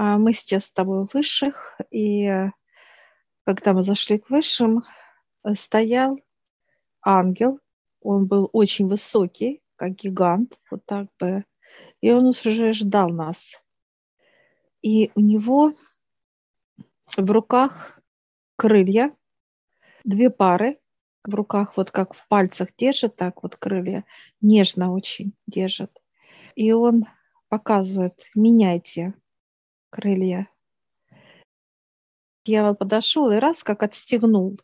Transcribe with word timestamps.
А 0.00 0.16
мы 0.16 0.32
сейчас 0.32 0.66
с 0.66 0.70
тобой 0.70 1.08
в 1.08 1.12
высших, 1.12 1.76
и 1.90 2.30
когда 3.42 3.72
мы 3.72 3.82
зашли 3.82 4.18
к 4.18 4.30
высшим, 4.30 4.84
стоял 5.54 6.20
ангел, 7.02 7.58
он 8.00 8.28
был 8.28 8.48
очень 8.52 8.86
высокий, 8.86 9.60
как 9.74 9.96
гигант, 9.96 10.56
вот 10.70 10.86
так 10.86 11.08
бы, 11.18 11.44
и 12.00 12.12
он 12.12 12.26
уже 12.26 12.72
ждал 12.74 13.08
нас. 13.08 13.60
И 14.82 15.10
у 15.16 15.20
него 15.20 15.72
в 17.16 17.30
руках 17.32 17.98
крылья, 18.54 19.12
две 20.04 20.30
пары 20.30 20.78
в 21.24 21.34
руках, 21.34 21.76
вот 21.76 21.90
как 21.90 22.14
в 22.14 22.28
пальцах 22.28 22.68
держит, 22.76 23.16
так 23.16 23.42
вот 23.42 23.56
крылья, 23.56 24.04
нежно 24.40 24.92
очень 24.92 25.34
держит. 25.48 26.00
И 26.54 26.70
он 26.70 27.04
показывает, 27.48 28.30
меняйте 28.36 29.14
крылья. 29.90 30.48
Я 32.44 32.68
вот 32.68 32.78
подошел 32.78 33.30
и 33.30 33.36
раз 33.36 33.62
как 33.62 33.82
отстегнул 33.82 34.58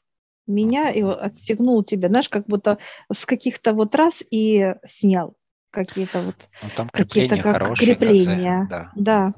меня 0.46 0.91
и 0.91 1.02
отстегнул 1.02 1.82
тебя, 1.82 2.09
знаешь, 2.09 2.28
как 2.28 2.46
будто 2.46 2.78
с 3.12 3.24
каких-то 3.24 3.73
вот 3.73 3.95
раз 3.95 4.23
и 4.30 4.74
снял 4.87 5.37
какие-то 5.70 6.23
вот 6.23 6.48
ну, 6.62 6.68
там 6.77 6.88
какие-то 6.88 7.37
как 7.37 7.56
хорошие, 7.56 7.95
крепления. 7.95 8.60
Как 8.60 8.68
да. 8.70 8.92
да. 8.95 9.34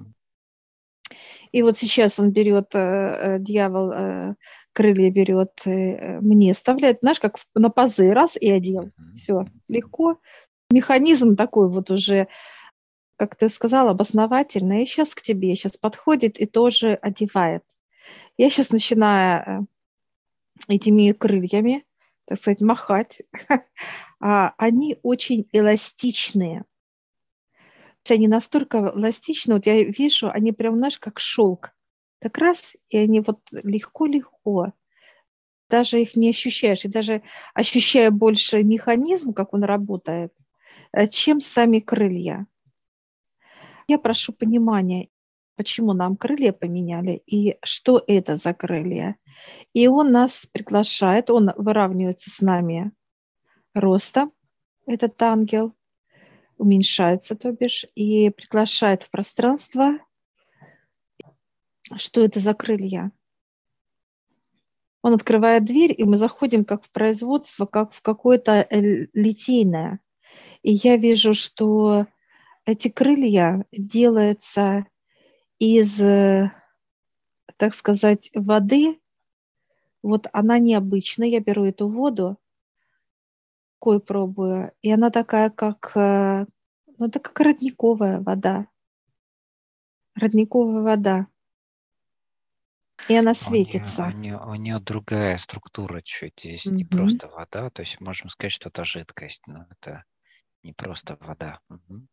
И 1.52 1.62
вот 1.62 1.78
сейчас 1.78 2.18
он 2.18 2.30
берет, 2.32 2.74
э, 2.74 2.78
э, 2.78 3.38
дьявол 3.38 3.92
э, 3.92 4.34
крылья 4.72 5.10
берет, 5.10 5.52
э, 5.64 6.20
мне 6.20 6.50
оставляет, 6.50 6.98
знаешь, 7.00 7.20
как 7.20 7.36
на 7.54 7.70
пазы, 7.70 8.12
раз 8.12 8.36
и 8.36 8.50
одел. 8.50 8.84
Mm-hmm. 8.84 9.12
Все, 9.14 9.46
легко. 9.68 10.18
Механизм 10.70 11.36
такой 11.36 11.70
вот 11.70 11.90
уже, 11.90 12.28
как 13.16 13.36
ты 13.36 13.48
сказала, 13.48 13.90
обосновательный. 13.90 14.82
И 14.82 14.86
сейчас 14.86 15.14
к 15.14 15.22
тебе, 15.22 15.54
сейчас 15.54 15.76
подходит 15.76 16.38
и 16.38 16.46
тоже 16.46 16.92
одевает. 16.94 17.64
Я 18.36 18.50
сейчас 18.50 18.70
начинаю 18.70 19.68
э, 20.68 20.74
этими 20.74 21.12
крыльями, 21.12 21.84
так 22.26 22.38
сказать, 22.38 22.60
махать. 22.60 23.22
а 24.20 24.54
они 24.58 24.98
очень 25.02 25.48
эластичные 25.52 26.64
они 28.10 28.28
настолько 28.28 28.78
эластичны, 28.78 29.54
вот 29.54 29.66
я 29.66 29.82
вижу, 29.82 30.30
они 30.30 30.52
прям, 30.52 30.76
знаешь, 30.76 30.98
как 30.98 31.18
шелк. 31.18 31.72
Так 32.18 32.38
раз, 32.38 32.74
и 32.88 32.98
они 32.98 33.20
вот 33.20 33.40
легко-легко. 33.50 34.72
Даже 35.68 36.00
их 36.00 36.16
не 36.16 36.30
ощущаешь. 36.30 36.84
И 36.84 36.88
даже 36.88 37.22
ощущая 37.54 38.10
больше 38.10 38.62
механизм, 38.62 39.32
как 39.32 39.52
он 39.52 39.64
работает, 39.64 40.32
э, 40.92 41.08
чем 41.08 41.40
сами 41.40 41.80
крылья. 41.80 42.46
Я 43.88 43.98
прошу 43.98 44.32
понимания, 44.32 45.08
почему 45.54 45.92
нам 45.92 46.16
крылья 46.16 46.52
поменяли 46.52 47.22
и 47.26 47.56
что 47.62 48.02
это 48.06 48.36
за 48.36 48.52
крылья. 48.52 49.16
И 49.74 49.86
он 49.86 50.10
нас 50.10 50.46
приглашает, 50.46 51.30
он 51.30 51.52
выравнивается 51.56 52.30
с 52.30 52.40
нами 52.40 52.92
роста, 53.74 54.30
этот 54.86 55.20
ангел, 55.22 55.74
уменьшается, 56.58 57.36
то 57.36 57.52
бишь, 57.52 57.86
и 57.94 58.30
приглашает 58.30 59.04
в 59.04 59.10
пространство. 59.10 59.98
Что 61.96 62.24
это 62.24 62.40
за 62.40 62.54
крылья? 62.54 63.12
Он 65.02 65.14
открывает 65.14 65.64
дверь, 65.64 65.94
и 65.96 66.02
мы 66.02 66.16
заходим 66.16 66.64
как 66.64 66.82
в 66.82 66.90
производство, 66.90 67.66
как 67.66 67.92
в 67.92 68.02
какое-то 68.02 68.66
литейное. 68.70 70.00
И 70.62 70.72
я 70.72 70.96
вижу, 70.96 71.32
что 71.32 72.06
эти 72.66 72.88
крылья 72.88 73.64
делаются 73.72 74.86
из, 75.58 75.96
так 77.56 77.74
сказать, 77.74 78.30
воды. 78.34 79.00
Вот 80.02 80.26
она 80.32 80.58
необычная. 80.58 81.28
Я 81.28 81.40
беру 81.40 81.64
эту 81.64 81.88
воду, 81.88 82.38
рекой 83.86 84.00
пробую, 84.00 84.72
и 84.82 84.90
она 84.90 85.10
такая, 85.10 85.50
как, 85.50 85.92
э, 85.96 86.44
ну, 86.98 87.06
это 87.06 87.20
как 87.20 87.38
родниковая 87.38 88.20
вода. 88.20 88.66
Родниковая 90.14 90.82
вода. 90.82 91.26
И 93.08 93.14
она 93.14 93.34
светится. 93.34 94.06
У 94.06 94.10
нее, 94.10 94.14
у 94.14 94.18
нее, 94.18 94.36
у 94.38 94.54
нее 94.54 94.78
другая 94.80 95.36
структура 95.36 96.00
чуть. 96.02 96.40
Здесь 96.40 96.66
угу. 96.66 96.74
не 96.74 96.84
просто 96.84 97.28
вода. 97.28 97.70
То 97.70 97.82
есть 97.82 98.00
можем 98.00 98.30
сказать, 98.30 98.52
что 98.52 98.70
это 98.70 98.84
жидкость, 98.84 99.46
но 99.46 99.66
это 99.70 100.04
не 100.62 100.72
просто 100.72 101.16
вода. 101.20 101.60
Угу. 101.68 102.06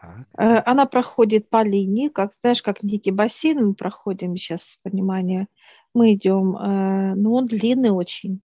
Так. 0.00 0.62
Она 0.66 0.86
проходит 0.86 1.50
по 1.50 1.62
линии, 1.62 2.08
как 2.08 2.32
знаешь, 2.32 2.62
как 2.62 2.82
некий 2.82 3.10
бассейн 3.10 3.66
мы 3.66 3.74
проходим 3.74 4.36
сейчас, 4.36 4.78
понимание. 4.82 5.48
Мы 5.94 6.14
идем, 6.14 6.56
э, 6.56 7.14
но 7.14 7.32
он 7.32 7.46
длинный 7.46 7.90
очень 7.90 8.40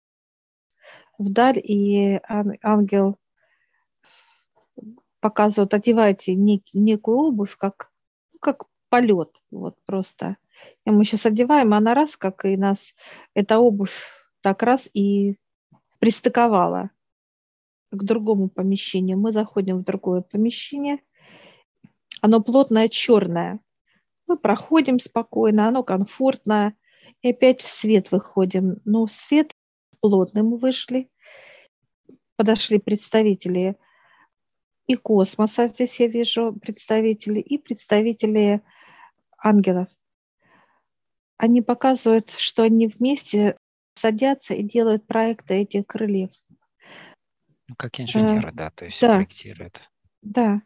вдаль, 1.18 1.58
и 1.58 2.20
ангел 2.62 3.18
показывает, 5.20 5.74
одевайте 5.74 6.34
нек, 6.34 6.62
некую 6.72 7.18
обувь, 7.18 7.56
как, 7.56 7.90
как 8.40 8.64
полет, 8.88 9.42
вот 9.50 9.76
просто. 9.84 10.36
И 10.84 10.90
мы 10.90 11.04
сейчас 11.04 11.26
одеваем, 11.26 11.72
а 11.72 11.78
она 11.78 11.94
раз, 11.94 12.16
как 12.16 12.44
и 12.44 12.56
нас, 12.56 12.94
эта 13.34 13.58
обувь 13.58 14.06
так 14.40 14.62
раз 14.62 14.88
и 14.94 15.36
пристыковала 15.98 16.90
к 17.90 18.02
другому 18.02 18.48
помещению. 18.48 19.18
Мы 19.18 19.32
заходим 19.32 19.78
в 19.78 19.84
другое 19.84 20.22
помещение. 20.22 21.00
Оно 22.20 22.40
плотное, 22.42 22.88
черное. 22.88 23.60
Мы 24.26 24.36
проходим 24.38 24.98
спокойно, 24.98 25.68
оно 25.68 25.82
комфортное. 25.82 26.74
И 27.22 27.30
опять 27.30 27.60
в 27.60 27.70
свет 27.70 28.10
выходим. 28.12 28.80
Но 28.84 29.06
в 29.06 29.12
свет 29.12 29.54
плотным 30.00 30.56
вышли. 30.56 31.10
Подошли 32.36 32.78
представители 32.78 33.76
и 34.90 34.96
космоса, 34.96 35.68
здесь 35.68 36.00
я 36.00 36.08
вижу 36.08 36.52
представители, 36.52 37.38
и 37.38 37.58
представители 37.58 38.60
ангелов. 39.38 39.88
Они 41.36 41.62
показывают, 41.62 42.30
что 42.30 42.64
они 42.64 42.88
вместе 42.88 43.56
садятся 43.94 44.54
и 44.54 44.64
делают 44.64 45.06
проекты 45.06 45.54
этих 45.54 45.86
крыльев. 45.86 46.30
Ну, 47.68 47.76
как 47.76 48.00
инженеры, 48.00 48.48
а, 48.48 48.52
да, 48.52 48.70
то 48.70 48.84
есть 48.84 49.00
да, 49.00 49.16
проектируют. 49.16 49.90
Да, 50.22 50.60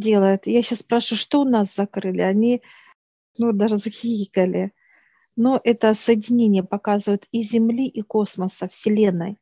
делают. 0.00 0.46
Я 0.46 0.62
сейчас 0.62 0.80
спрашиваю, 0.80 1.18
что 1.18 1.42
у 1.42 1.44
нас 1.44 1.74
за 1.74 1.86
крылья? 1.86 2.26
Они, 2.26 2.62
ну, 3.38 3.52
даже 3.52 3.76
захихикали 3.76 4.72
но 5.40 5.58
это 5.64 5.94
соединение 5.94 6.62
показывает 6.62 7.26
и 7.32 7.40
Земли, 7.40 7.86
и 7.86 8.02
космоса, 8.02 8.68
Вселенной. 8.68 9.38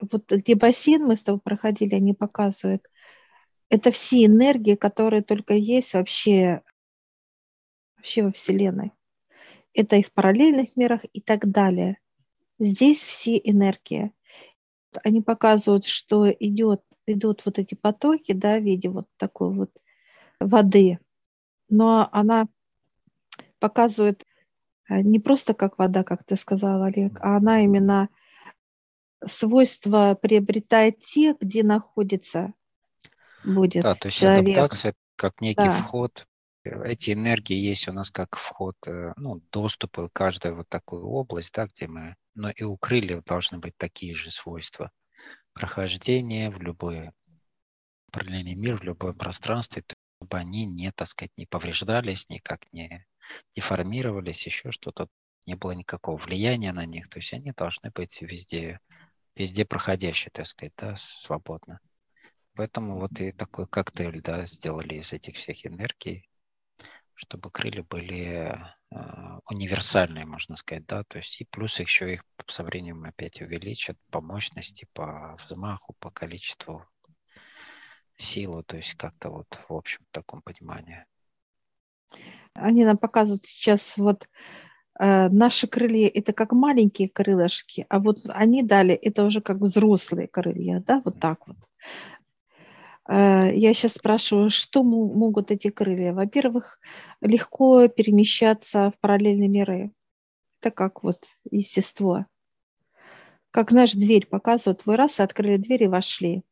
Вот 0.00 0.32
где 0.32 0.54
бассейн 0.54 1.04
мы 1.04 1.16
с 1.16 1.22
тобой 1.22 1.40
проходили, 1.42 1.94
они 1.94 2.14
показывают. 2.14 2.82
Это 3.68 3.90
все 3.90 4.24
энергии, 4.24 4.74
которые 4.74 5.22
только 5.22 5.52
есть 5.52 5.92
вообще, 5.92 6.62
вообще 7.96 8.22
во 8.22 8.32
Вселенной. 8.32 8.92
Это 9.74 9.96
и 9.96 10.02
в 10.02 10.10
параллельных 10.12 10.76
мирах 10.76 11.04
и 11.12 11.20
так 11.20 11.50
далее. 11.50 11.98
Здесь 12.58 13.02
все 13.02 13.36
энергии. 13.36 14.12
Они 15.04 15.20
показывают, 15.20 15.84
что 15.84 16.30
идет, 16.30 16.82
идут 17.06 17.44
вот 17.44 17.58
эти 17.58 17.74
потоки, 17.74 18.32
да, 18.32 18.58
в 18.58 18.62
виде 18.62 18.88
вот 18.88 19.06
такой 19.16 19.54
вот 19.54 19.70
воды. 20.40 20.98
Но 21.68 22.08
она 22.12 22.46
показывает 23.58 24.26
э, 24.88 25.00
не 25.02 25.18
просто 25.18 25.54
как 25.54 25.78
вода, 25.78 26.04
как 26.04 26.24
ты 26.24 26.36
сказал, 26.36 26.82
Олег, 26.82 27.18
а 27.20 27.36
она 27.36 27.62
именно 27.62 28.08
свойства 29.24 30.18
приобретает 30.20 31.00
те, 31.00 31.34
где 31.40 31.62
находится 31.62 32.54
будет 33.44 33.82
Да, 33.82 33.94
то 33.94 34.08
есть 34.08 34.18
человек. 34.18 34.42
адаптация 34.42 34.94
как 35.16 35.40
некий 35.40 35.64
да. 35.64 35.72
вход. 35.72 36.26
Эти 36.64 37.12
энергии 37.12 37.56
есть 37.56 37.88
у 37.88 37.92
нас 37.92 38.10
как 38.10 38.36
вход, 38.36 38.76
э, 38.86 39.12
ну, 39.16 39.40
доступ 39.50 39.98
в 39.98 40.08
каждую 40.10 40.56
вот 40.56 40.68
такую 40.68 41.04
область, 41.06 41.52
да, 41.54 41.66
где 41.66 41.88
мы... 41.88 42.14
Но 42.34 42.50
и 42.50 42.62
у 42.62 42.76
крыльев 42.76 43.24
должны 43.24 43.58
быть 43.58 43.76
такие 43.76 44.14
же 44.14 44.30
свойства. 44.30 44.92
Прохождение 45.52 46.50
в 46.50 46.60
любой 46.60 47.10
параллельный 48.10 48.54
мир, 48.54 48.78
в 48.78 48.82
любое 48.82 49.12
пространство, 49.12 49.82
чтобы 50.18 50.36
они 50.36 50.66
не, 50.66 50.92
так 50.92 51.08
сказать, 51.08 51.32
не 51.36 51.46
повреждались, 51.46 52.28
никак 52.28 52.60
не 52.72 53.06
деформировались, 53.54 54.46
еще 54.46 54.70
что-то, 54.70 55.08
не 55.46 55.54
было 55.54 55.72
никакого 55.72 56.16
влияния 56.16 56.72
на 56.72 56.86
них, 56.86 57.08
то 57.08 57.18
есть 57.18 57.32
они 57.32 57.52
должны 57.52 57.90
быть 57.90 58.20
везде, 58.20 58.80
везде 59.34 59.64
проходящие, 59.64 60.30
так 60.32 60.46
сказать, 60.46 60.72
да, 60.76 60.94
свободно. 60.96 61.80
Поэтому 62.54 62.98
вот 62.98 63.18
и 63.18 63.32
такой 63.32 63.66
коктейль, 63.66 64.20
да, 64.20 64.44
сделали 64.44 64.96
из 64.96 65.12
этих 65.12 65.36
всех 65.36 65.66
энергий, 65.66 66.28
чтобы 67.14 67.50
крылья 67.50 67.82
были 67.82 68.56
универсальные, 69.48 70.26
можно 70.26 70.56
сказать, 70.56 70.86
да, 70.86 71.04
то 71.04 71.18
есть 71.18 71.40
и 71.40 71.44
плюс 71.44 71.80
еще 71.80 72.12
их 72.12 72.24
со 72.46 72.62
временем 72.64 73.04
опять 73.04 73.40
увеличат 73.40 73.96
по 74.10 74.20
мощности, 74.20 74.86
по 74.92 75.36
взмаху, 75.42 75.94
по 75.98 76.10
количеству 76.10 76.84
силы, 78.16 78.62
то 78.64 78.76
есть 78.76 78.94
как-то 78.94 79.30
вот 79.30 79.60
в 79.68 79.74
общем 79.74 80.00
таком 80.10 80.42
понимании. 80.42 81.04
Они 82.54 82.84
нам 82.84 82.98
показывают 82.98 83.46
сейчас 83.46 83.96
вот 83.96 84.28
э, 85.00 85.28
наши 85.28 85.66
крылья 85.66 86.08
это 86.08 86.32
как 86.32 86.52
маленькие 86.52 87.08
крылышки, 87.08 87.86
а 87.88 87.98
вот 87.98 88.18
они 88.28 88.62
дали 88.62 88.94
это 88.94 89.24
уже 89.24 89.40
как 89.40 89.58
взрослые 89.58 90.28
крылья, 90.28 90.80
да, 90.86 91.00
вот 91.04 91.18
так 91.18 91.46
вот. 91.46 91.56
Э, 93.08 93.50
я 93.54 93.74
сейчас 93.74 93.92
спрашиваю, 93.92 94.50
что 94.50 94.82
могут 94.82 95.50
эти 95.50 95.70
крылья? 95.70 96.12
Во-первых, 96.12 96.78
легко 97.20 97.88
перемещаться 97.88 98.90
в 98.90 98.98
параллельные 99.00 99.48
миры. 99.48 99.92
Это 100.60 100.70
как 100.70 101.02
вот 101.02 101.24
естество. 101.50 102.26
Как 103.50 103.72
наш 103.72 103.92
дверь 103.92 104.26
показывает, 104.26 104.86
вы 104.86 104.96
раз 104.96 105.20
открыли 105.20 105.56
дверь 105.56 105.84
и 105.84 105.88
вошли. 105.88 106.42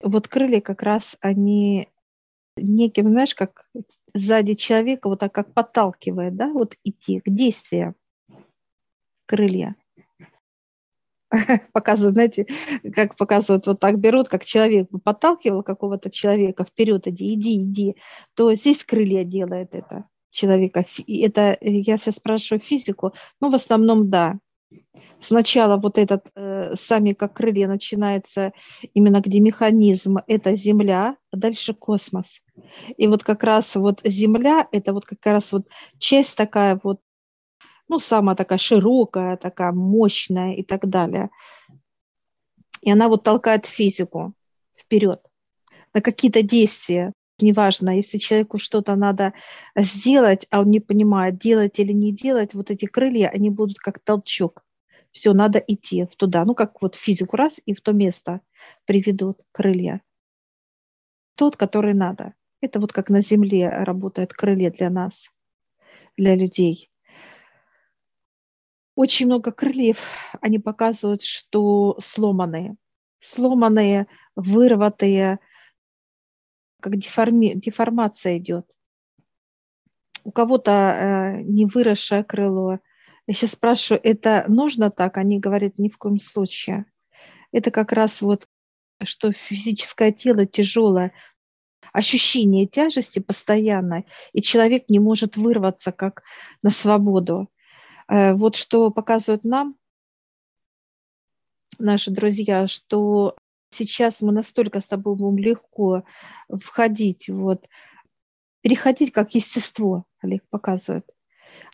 Вот 0.00 0.28
крылья 0.28 0.60
как 0.60 0.82
раз 0.82 1.16
они 1.20 1.88
неким, 2.56 3.08
знаешь, 3.08 3.34
как 3.34 3.68
сзади 4.14 4.54
человека 4.54 5.08
вот 5.08 5.20
так 5.20 5.32
как 5.32 5.52
подталкивает, 5.52 6.36
да, 6.36 6.52
вот 6.52 6.76
идти 6.84 7.20
к 7.20 7.28
действию 7.28 7.94
крылья. 9.26 9.74
Показывают, 11.72 12.12
знаете, 12.14 12.46
как 12.94 13.16
показывают, 13.16 13.66
вот 13.66 13.80
так 13.80 13.98
берут, 13.98 14.28
как 14.28 14.44
человек 14.44 14.88
подталкивал 15.04 15.62
какого-то 15.62 16.10
человека 16.10 16.64
вперед, 16.64 17.06
иди, 17.06 17.34
иди, 17.34 17.62
иди, 17.62 17.96
то 18.34 18.54
здесь 18.54 18.84
крылья 18.84 19.24
делает 19.24 19.74
это 19.74 20.06
человека. 20.30 20.84
Это, 21.08 21.56
я 21.60 21.96
сейчас 21.96 22.16
спрашиваю 22.16 22.60
физику, 22.60 23.12
но 23.40 23.48
в 23.48 23.54
основном 23.54 24.10
да. 24.10 24.38
Сначала 25.20 25.76
вот 25.76 25.96
этот, 25.96 26.26
э, 26.34 26.74
сами 26.74 27.12
как 27.12 27.34
крылья 27.34 27.68
начинается 27.68 28.52
именно 28.94 29.20
где 29.20 29.40
механизм, 29.40 30.18
это 30.26 30.56
Земля, 30.56 31.16
а 31.30 31.36
дальше 31.36 31.72
космос. 31.72 32.40
И 32.96 33.06
вот 33.06 33.24
как 33.24 33.42
раз 33.42 33.76
вот 33.76 34.00
Земля, 34.04 34.68
это 34.72 34.92
вот 34.92 35.06
как 35.06 35.24
раз 35.24 35.52
вот 35.52 35.66
часть 35.98 36.36
такая 36.36 36.78
вот, 36.82 37.00
ну, 37.88 37.98
самая 37.98 38.36
такая 38.36 38.58
широкая, 38.58 39.36
такая 39.36 39.72
мощная 39.72 40.54
и 40.54 40.62
так 40.62 40.88
далее. 40.88 41.30
И 42.82 42.90
она 42.90 43.08
вот 43.08 43.22
толкает 43.22 43.66
физику 43.66 44.34
вперед 44.76 45.20
на 45.94 46.00
какие-то 46.00 46.42
действия. 46.42 47.12
Неважно, 47.40 47.96
если 47.96 48.18
человеку 48.18 48.58
что-то 48.58 48.96
надо 48.96 49.34
сделать, 49.76 50.46
а 50.50 50.60
он 50.60 50.70
не 50.70 50.80
понимает, 50.80 51.38
делать 51.38 51.78
или 51.78 51.92
не 51.92 52.12
делать, 52.12 52.54
вот 52.54 52.70
эти 52.70 52.86
крылья, 52.86 53.28
они 53.28 53.50
будут 53.50 53.78
как 53.78 53.98
толчок 53.98 54.66
все, 55.16 55.32
надо 55.32 55.58
идти 55.58 56.06
туда. 56.18 56.44
Ну, 56.44 56.54
как 56.54 56.82
вот 56.82 56.94
физику 56.94 57.36
раз 57.36 57.58
и 57.64 57.72
в 57.72 57.80
то 57.80 57.92
место 57.92 58.42
приведут 58.84 59.46
крылья. 59.50 60.02
Тот, 61.36 61.56
который 61.56 61.94
надо. 61.94 62.34
Это 62.60 62.80
вот 62.80 62.92
как 62.92 63.08
на 63.08 63.22
Земле 63.22 63.66
работают 63.66 64.34
крылья 64.34 64.70
для 64.70 64.90
нас, 64.90 65.30
для 66.18 66.36
людей. 66.36 66.90
Очень 68.96 69.26
много 69.26 69.52
крыльев, 69.52 69.98
они 70.40 70.58
показывают, 70.58 71.22
что 71.22 71.96
сломанные. 72.00 72.76
Сломанные, 73.20 74.08
вырватые, 74.34 75.38
как 76.80 76.96
деформи, 76.96 77.52
деформация 77.54 78.38
идет. 78.38 78.74
У 80.24 80.32
кого-то 80.32 80.72
э, 80.72 81.42
не 81.42 81.66
выросшее 81.66 82.24
крыло, 82.24 82.80
я 83.26 83.34
сейчас 83.34 83.52
спрашиваю, 83.52 84.00
это 84.04 84.44
нужно 84.48 84.90
так? 84.90 85.18
Они 85.18 85.40
говорят, 85.40 85.78
ни 85.78 85.88
в 85.88 85.98
коем 85.98 86.18
случае. 86.18 86.86
Это 87.52 87.70
как 87.70 87.92
раз 87.92 88.22
вот, 88.22 88.48
что 89.02 89.32
физическое 89.32 90.12
тело 90.12 90.46
тяжелое, 90.46 91.12
ощущение 91.92 92.66
тяжести 92.66 93.18
постоянной, 93.18 94.06
и 94.32 94.40
человек 94.40 94.88
не 94.88 95.00
может 95.00 95.36
вырваться 95.36 95.92
как 95.92 96.22
на 96.62 96.70
свободу. 96.70 97.50
Э, 98.08 98.34
вот 98.34 98.56
что 98.56 98.90
показывают 98.90 99.44
нам 99.44 99.76
наши 101.78 102.10
друзья, 102.10 102.66
что 102.66 103.36
сейчас 103.70 104.22
мы 104.22 104.32
настолько 104.32 104.80
с 104.80 104.86
тобой 104.86 105.16
будем 105.16 105.38
легко 105.38 106.04
входить, 106.48 107.28
вот, 107.28 107.68
переходить 108.62 109.12
как 109.12 109.34
естество, 109.34 110.04
Олег 110.20 110.42
показывает. 110.50 111.04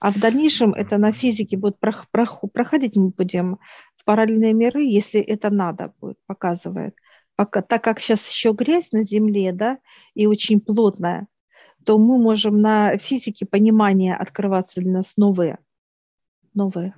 А 0.00 0.12
в 0.12 0.18
дальнейшем 0.18 0.74
это 0.74 0.98
на 0.98 1.12
физике 1.12 1.56
будет 1.56 1.78
проходить, 1.78 2.96
мы 2.96 3.10
будем 3.10 3.58
в 3.96 4.04
параллельные 4.04 4.52
миры, 4.52 4.82
если 4.82 5.20
это 5.20 5.50
надо 5.50 5.94
будет, 6.00 6.18
показывает. 6.26 6.94
Пока, 7.36 7.62
так 7.62 7.82
как 7.82 8.00
сейчас 8.00 8.28
еще 8.28 8.52
грязь 8.52 8.92
на 8.92 9.02
Земле, 9.02 9.52
да, 9.52 9.78
и 10.14 10.26
очень 10.26 10.60
плотная, 10.60 11.28
то 11.84 11.98
мы 11.98 12.18
можем 12.18 12.60
на 12.60 12.96
физике 12.98 13.46
понимания 13.46 14.14
открываться 14.14 14.80
для 14.80 14.92
нас 14.92 15.14
новые. 15.16 15.58
Новые. 16.54 16.94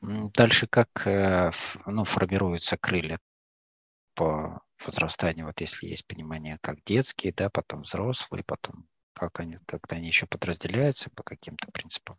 Дальше 0.00 0.66
как 0.66 1.06
э, 1.06 1.50
ну, 1.86 2.04
формируются 2.04 2.78
крылья 2.78 3.18
по 4.14 4.62
возрастанию, 4.84 5.46
вот 5.46 5.60
если 5.60 5.88
есть 5.88 6.06
понимание, 6.06 6.58
как 6.62 6.82
детские, 6.84 7.34
да, 7.36 7.50
потом 7.50 7.82
взрослые, 7.82 8.44
потом 8.44 8.86
как 9.12 9.40
они, 9.40 9.56
когда 9.66 9.96
они 9.96 10.06
еще 10.06 10.26
подразделяются 10.26 11.10
по 11.10 11.22
каким-то 11.22 11.70
принципам? 11.72 12.16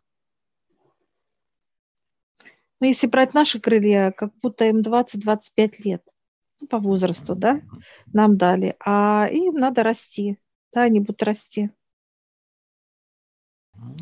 Ну, 2.80 2.86
если 2.86 3.06
брать 3.06 3.34
наши 3.34 3.60
крылья, 3.60 4.12
как 4.12 4.32
будто 4.40 4.64
им 4.64 4.82
20-25 4.82 5.84
лет. 5.84 6.02
Ну, 6.60 6.66
по 6.68 6.78
возрасту, 6.78 7.34
да, 7.34 7.60
нам 8.12 8.36
дали. 8.36 8.76
А 8.84 9.26
им 9.30 9.54
надо 9.54 9.82
расти. 9.82 10.38
Да, 10.72 10.82
они 10.82 11.00
будут 11.00 11.22
расти. 11.22 11.70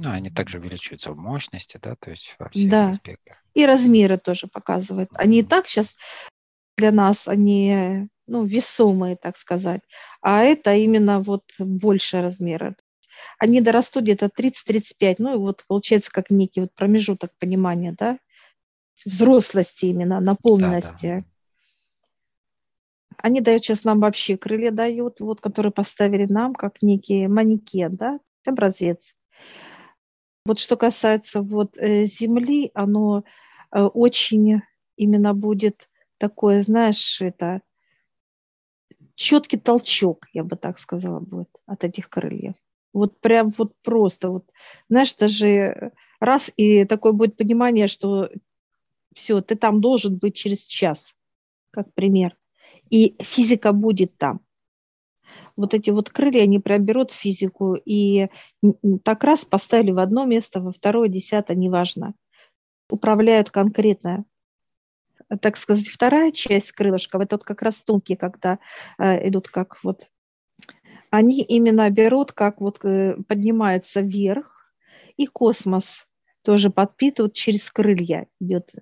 Ну, 0.03 0.11
они 0.11 0.31
также 0.31 0.59
увеличиваются 0.59 1.13
в 1.13 1.17
мощности, 1.17 1.79
да, 1.83 1.95
то 1.95 2.11
есть 2.11 2.35
во 2.39 2.49
всех 2.49 2.71
да. 2.71 2.89
аспектах. 2.89 3.37
И 3.53 3.67
размеры 3.67 4.17
тоже 4.17 4.47
показывают. 4.47 5.11
Они 5.15 5.41
и 5.41 5.43
так 5.43 5.67
сейчас 5.67 5.97
для 6.79 6.91
нас, 6.91 7.29
они 7.29 8.09
ну, 8.27 8.45
весомые, 8.45 9.17
так 9.17 9.37
сказать. 9.37 9.83
А 10.23 10.43
это 10.43 10.73
именно 10.75 11.21
вот 11.21 11.45
больше 11.59 12.23
размера. 12.23 12.77
Они 13.39 13.61
дорастут 13.61 14.05
где-то 14.05 14.27
30-35, 14.27 15.17
ну 15.19 15.35
и 15.35 15.39
вот 15.39 15.65
получается 15.69 16.11
как 16.11 16.31
некий 16.31 16.63
вот 16.63 16.75
промежуток 16.75 17.33
понимания, 17.39 17.95
да, 17.99 18.19
взрослости 19.05 19.87
именно, 19.87 20.21
наполненности. 20.21 21.07
Да, 21.07 21.21
да. 21.21 21.25
Они 23.19 23.43
дают 23.43 23.65
сейчас 23.65 23.85
нам 23.85 24.01
вообще 24.01 24.39
крылья 24.39 24.71
дают, 24.71 25.21
вот, 25.21 25.43
которые 25.43 25.73
поставили 25.73 26.25
нам 26.25 26.55
как 26.55 26.81
некий 26.81 27.27
манекен, 27.27 27.97
да, 27.97 28.19
образец. 28.47 29.15
Вот 30.47 30.59
что 30.59 30.77
касается 30.77 31.43
вот 31.43 31.77
э, 31.77 32.05
Земли, 32.05 32.71
оно 32.75 33.25
э, 33.73 33.81
очень 33.83 34.63
именно 34.97 35.35
будет 35.35 35.89
такое, 36.19 36.63
знаешь, 36.63 37.21
это 37.21 37.63
четкий 39.15 39.59
толчок, 39.59 40.27
я 40.33 40.45
бы 40.45 40.57
так 40.57 40.79
сказала, 40.79 41.21
будет 41.21 41.51
от 41.67 41.85
этих 41.85 42.09
крыльев. 42.09 42.55
Вот 42.93 43.21
прям 43.21 43.51
вот 43.51 43.75
просто, 43.83 44.31
вот, 44.31 44.51
знаешь, 44.89 45.15
даже 45.15 45.93
раз 46.21 46.51
и 46.57 46.85
такое 46.85 47.13
будет 47.13 47.37
понимание, 47.37 47.87
что 47.87 48.31
все, 49.15 49.41
ты 49.43 49.57
там 49.57 49.81
должен 49.81 50.17
быть 50.17 50.37
через 50.37 50.63
час, 50.63 51.15
как 51.71 51.93
пример. 51.95 52.37
И 52.89 53.17
физика 53.23 53.73
будет 53.73 54.17
там. 54.17 54.41
Вот 55.61 55.75
эти 55.75 55.91
вот 55.91 56.09
крылья, 56.09 56.43
они 56.45 56.59
приоберут 56.59 57.13
физику, 57.13 57.75
и 57.75 58.29
так 59.05 59.23
раз 59.25 59.45
поставили 59.45 59.91
в 59.91 59.99
одно 59.99 60.25
место, 60.25 60.61
во 60.61 60.73
второе, 60.73 61.09
десятое, 61.09 61.57
неважно. 61.57 62.15
Управляют 62.89 63.51
конкретно 63.51 64.25
так 65.41 65.57
сказать, 65.57 65.87
вторая 65.87 66.33
часть 66.33 66.73
крылышков, 66.73 67.23
это 67.23 67.37
вот 67.37 67.45
как 67.45 67.63
раз 67.63 67.83
тонкие, 67.83 68.17
когда 68.17 68.59
э, 68.99 69.29
идут 69.29 69.49
как 69.49 69.79
вот, 69.85 70.11
они 71.11 71.43
именно 71.43 71.89
берут, 71.91 72.33
как 72.33 72.61
вот 72.61 72.85
э, 72.85 73.17
поднимается 73.29 74.01
вверх, 74.01 74.73
и 75.17 75.27
космос 75.27 76.07
тоже 76.43 76.71
подпитывают 76.71 77.35
через 77.35 77.71
крылья 77.71 78.27
идет. 78.41 78.73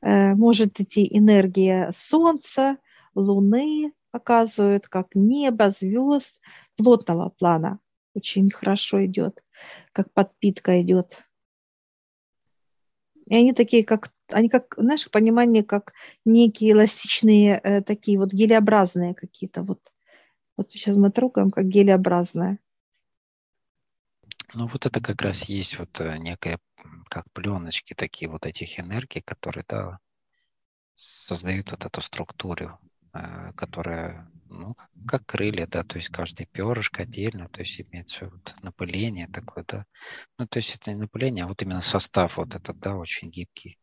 Э, 0.00 0.34
может 0.34 0.80
идти 0.80 1.06
энергия 1.10 1.92
Солнца, 1.94 2.78
Луны, 3.14 3.92
показывают, 4.10 4.88
как 4.88 5.14
небо, 5.14 5.70
звезд, 5.70 6.40
плотного 6.76 7.30
плана. 7.30 7.78
Очень 8.14 8.50
хорошо 8.50 9.04
идет, 9.04 9.44
как 9.92 10.12
подпитка 10.12 10.80
идет. 10.82 11.24
И 13.26 13.34
они 13.34 13.52
такие, 13.52 13.84
как 13.84 14.10
они 14.30 14.48
как, 14.48 14.74
знаешь, 14.76 15.10
понимание, 15.10 15.62
как 15.62 15.92
некие 16.24 16.72
эластичные, 16.72 17.60
э, 17.62 17.82
такие 17.82 18.18
вот 18.18 18.32
гелеобразные 18.32 19.14
какие-то 19.14 19.62
вот. 19.62 19.92
Вот 20.56 20.72
сейчас 20.72 20.96
мы 20.96 21.10
трогаем, 21.10 21.50
как 21.50 21.66
гелеобразное. 21.66 22.58
Ну 24.54 24.66
вот 24.66 24.86
это 24.86 25.00
как 25.00 25.22
раз 25.22 25.44
есть 25.44 25.78
вот 25.78 26.00
э, 26.00 26.16
некая, 26.18 26.58
как 27.08 27.30
пленочки 27.32 27.94
такие 27.94 28.30
вот 28.30 28.46
этих 28.46 28.80
энергий, 28.80 29.20
которые, 29.22 29.64
да, 29.68 29.98
создают 30.96 31.70
вот 31.70 31.84
эту 31.84 32.00
структуру 32.00 32.78
которая, 33.56 34.30
ну, 34.48 34.76
как 35.06 35.26
крылья, 35.26 35.66
да, 35.66 35.82
то 35.84 35.96
есть 35.96 36.08
каждый 36.08 36.46
перышко 36.46 37.02
отдельно, 37.02 37.48
то 37.48 37.60
есть 37.60 37.80
имеется 37.80 38.28
вот 38.28 38.54
напыление 38.62 39.28
такое, 39.28 39.64
да. 39.66 39.84
Ну, 40.38 40.46
то 40.46 40.58
есть 40.58 40.74
это 40.74 40.92
не 40.92 41.00
напыление, 41.00 41.44
а 41.44 41.48
вот 41.48 41.62
именно 41.62 41.80
состав 41.80 42.36
вот 42.36 42.54
этот, 42.54 42.78
да, 42.78 42.96
очень 42.96 43.30
гибкий. 43.30 43.78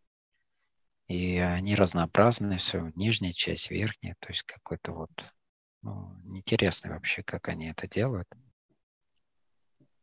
И 1.07 1.37
они 1.37 1.75
разнообразные, 1.75 2.57
все, 2.57 2.91
нижняя 2.95 3.33
часть, 3.33 3.69
верхняя, 3.69 4.15
то 4.19 4.29
есть 4.29 4.43
какой-то 4.43 4.91
вот, 4.91 5.11
ну, 5.83 6.15
интересно 6.35 6.91
вообще, 6.91 7.21
как 7.21 7.47
они 7.47 7.67
это 7.67 7.87
делают. 7.87 8.27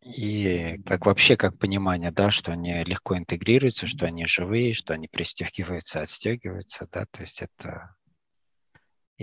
И 0.01 0.81
как 0.85 1.07
вообще, 1.07 1.37
как 1.37 1.59
понимание, 1.59 2.11
да, 2.11 2.31
что 2.31 2.53
они 2.53 2.83
легко 2.83 3.17
интегрируются, 3.17 3.87
что 3.87 4.07
они 4.07 4.27
живые, 4.27 4.75
что 4.75 4.95
они 4.95 5.07
пристегиваются, 5.07 6.01
отстегиваются, 6.03 6.89
да, 6.91 7.07
то 7.07 7.21
есть 7.21 7.41
это 7.41 7.95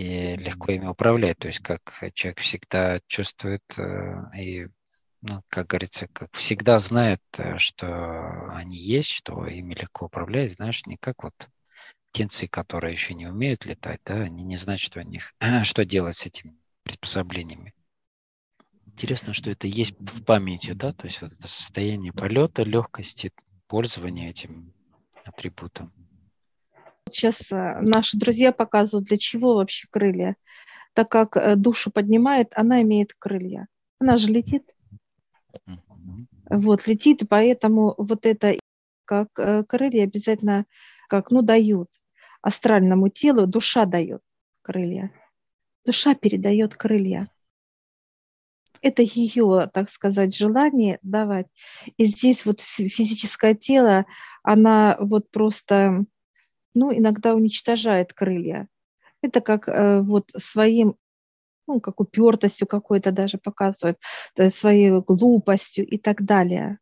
и 0.00 0.34
легко 0.36 0.72
ими 0.72 0.86
управлять, 0.86 1.38
то 1.38 1.48
есть 1.48 1.60
как 1.60 2.02
человек 2.14 2.40
всегда 2.40 3.00
чувствует 3.06 3.62
э, 3.76 4.14
и, 4.34 4.68
ну, 5.20 5.42
как 5.48 5.66
говорится, 5.66 6.08
как 6.08 6.34
всегда 6.34 6.78
знает, 6.78 7.20
э, 7.36 7.58
что 7.58 8.48
они 8.54 8.78
есть, 8.78 9.10
что 9.10 9.46
ими 9.46 9.74
легко 9.74 10.06
управлять, 10.06 10.54
знаешь, 10.54 10.86
не 10.86 10.96
как 10.96 11.22
вот 11.22 11.34
птенцы, 12.10 12.48
которые 12.48 12.92
еще 12.92 13.12
не 13.12 13.26
умеют 13.26 13.66
летать, 13.66 14.00
да, 14.06 14.14
они 14.14 14.42
не 14.44 14.56
знают, 14.56 14.80
что, 14.80 15.00
у 15.00 15.02
них, 15.02 15.34
что 15.64 15.84
делать 15.84 16.16
с 16.16 16.24
этими 16.24 16.56
приспособлениями. 16.82 17.74
Интересно, 18.86 19.34
что 19.34 19.50
это 19.50 19.66
есть 19.66 19.96
в 19.98 20.24
памяти, 20.24 20.72
да, 20.72 20.94
то 20.94 21.04
есть 21.04 21.18
это 21.22 21.34
состояние 21.46 22.14
полета, 22.14 22.62
легкости, 22.62 23.32
пользования 23.66 24.30
этим 24.30 24.72
атрибутом. 25.26 25.92
Сейчас 27.14 27.50
э, 27.52 27.80
наши 27.80 28.18
друзья 28.18 28.52
показывают, 28.52 29.08
для 29.08 29.16
чего 29.16 29.54
вообще 29.54 29.86
крылья. 29.90 30.36
Так 30.92 31.10
как 31.10 31.36
э, 31.36 31.56
душу 31.56 31.90
поднимает, 31.90 32.52
она 32.54 32.82
имеет 32.82 33.14
крылья. 33.14 33.68
Она 33.98 34.16
же 34.16 34.28
летит. 34.28 34.64
Вот, 36.48 36.86
летит, 36.86 37.22
поэтому 37.28 37.94
вот 37.96 38.26
это 38.26 38.54
как 39.04 39.28
э, 39.38 39.64
крылья 39.64 40.04
обязательно 40.04 40.66
как, 41.08 41.30
ну, 41.30 41.42
дают 41.42 41.88
астральному 42.42 43.08
телу, 43.08 43.46
душа 43.46 43.84
дает 43.84 44.22
крылья. 44.62 45.12
Душа 45.84 46.14
передает 46.14 46.76
крылья. 46.76 47.28
Это 48.82 49.02
ее, 49.02 49.68
так 49.72 49.90
сказать, 49.90 50.34
желание 50.34 50.98
давать. 51.02 51.46
И 51.96 52.04
здесь 52.04 52.46
вот 52.46 52.60
физическое 52.60 53.54
тело, 53.54 54.06
она 54.42 54.96
вот 55.00 55.30
просто, 55.30 56.04
ну, 56.74 56.96
иногда 56.96 57.34
уничтожает 57.34 58.12
крылья. 58.12 58.68
Это 59.22 59.40
как 59.40 59.68
э, 59.68 60.00
вот 60.00 60.30
своим, 60.36 60.96
ну, 61.66 61.80
как 61.80 62.00
упертостью 62.00 62.66
какой-то 62.66 63.12
даже 63.12 63.38
показывает, 63.38 63.98
своей 64.50 64.90
глупостью 65.00 65.86
и 65.86 65.98
так 65.98 66.22
далее. 66.22 66.78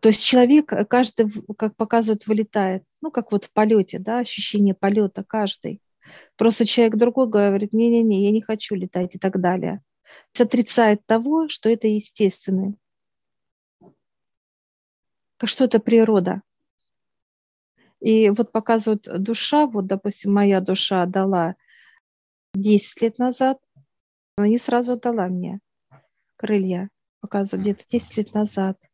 То 0.00 0.08
есть 0.08 0.24
человек, 0.24 0.72
э, 0.72 0.84
каждый, 0.84 1.26
как 1.56 1.76
показывают, 1.76 2.26
вылетает. 2.26 2.84
Ну, 3.00 3.10
как 3.10 3.32
вот 3.32 3.44
в 3.44 3.52
полете, 3.52 3.98
да, 3.98 4.18
ощущение 4.20 4.74
полета 4.74 5.24
каждый. 5.24 5.82
Просто 6.36 6.64
человек 6.64 6.96
другой 6.96 7.28
говорит, 7.28 7.72
не-не-не, 7.72 8.24
я 8.24 8.30
не 8.30 8.40
хочу 8.42 8.74
летать 8.74 9.14
и 9.14 9.18
так 9.18 9.40
далее. 9.40 9.82
То 10.32 10.44
отрицает 10.44 11.04
того, 11.06 11.48
что 11.48 11.68
это 11.68 11.88
естественно. 11.88 12.74
Что 15.44 15.64
это 15.64 15.80
природа. 15.80 16.42
И 18.02 18.30
вот 18.30 18.52
показывают 18.52 19.08
душа, 19.22 19.66
вот, 19.66 19.86
допустим, 19.86 20.34
моя 20.34 20.60
душа 20.60 21.06
дала 21.06 21.54
10 22.54 23.00
лет 23.00 23.18
назад, 23.18 23.58
она 24.36 24.48
не 24.48 24.58
сразу 24.58 24.96
дала 24.96 25.28
мне 25.28 25.60
крылья, 26.36 26.90
показывают 27.20 27.62
где-то 27.62 27.84
10 27.88 28.16
лет 28.16 28.34
назад– 28.34 28.78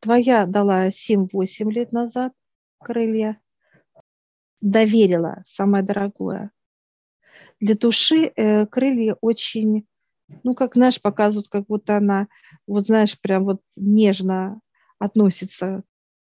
Твоя 0.00 0.44
дала 0.46 0.90
7-8 0.90 1.70
лет 1.70 1.92
назад 1.92 2.32
крылья. 2.78 3.40
Доверила, 4.60 5.42
самое 5.46 5.82
дорогое. 5.82 6.50
Для 7.60 7.74
души 7.74 8.32
э, 8.36 8.66
крылья 8.66 9.16
очень, 9.20 9.86
ну, 10.42 10.54
как, 10.54 10.74
знаешь, 10.74 11.00
показывают, 11.00 11.48
как 11.48 11.66
будто 11.66 11.96
она, 11.96 12.28
вот 12.66 12.84
знаешь, 12.84 13.18
прям 13.18 13.44
вот 13.44 13.62
нежно 13.76 14.60
относится 14.98 15.84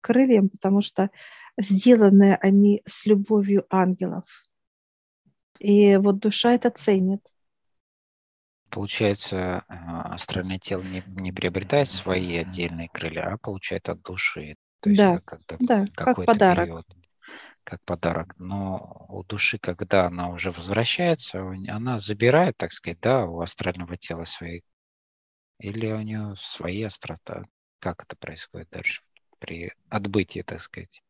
к 0.00 0.06
крыльям, 0.06 0.48
потому 0.48 0.80
что 0.80 1.10
сделаны 1.58 2.38
они 2.40 2.82
с 2.86 3.06
любовью 3.06 3.66
ангелов. 3.70 4.44
И 5.58 5.96
вот 5.96 6.20
душа 6.20 6.52
это 6.52 6.70
ценит. 6.70 7.20
Получается, 8.70 9.64
астральное 9.68 10.58
тело 10.58 10.82
не, 10.82 11.02
не 11.06 11.32
приобретает 11.32 11.88
свои 11.88 12.36
отдельные 12.36 12.88
крылья, 12.88 13.32
а 13.32 13.38
получает 13.38 13.88
от 13.88 14.02
души. 14.02 14.56
То 14.80 14.90
есть 14.90 14.98
да, 14.98 15.14
это 15.14 15.56
да, 15.58 15.84
как 15.94 16.24
подарок. 16.24 16.64
Период, 16.64 16.86
как 17.64 17.82
подарок. 17.84 18.34
Но 18.38 19.06
у 19.08 19.24
души, 19.24 19.58
когда 19.58 20.06
она 20.06 20.28
уже 20.28 20.52
возвращается, 20.52 21.40
она 21.68 21.98
забирает, 21.98 22.56
так 22.56 22.72
сказать, 22.72 23.00
да, 23.00 23.24
у 23.24 23.40
астрального 23.40 23.96
тела 23.96 24.24
свои. 24.24 24.60
Или 25.58 25.90
у 25.90 26.00
нее 26.02 26.34
свои 26.38 26.82
острота. 26.82 27.42
Как 27.80 28.04
это 28.04 28.16
происходит 28.16 28.68
дальше 28.70 29.02
при 29.38 29.72
отбытии, 29.88 30.42
так 30.42 30.60
сказать? 30.60 31.02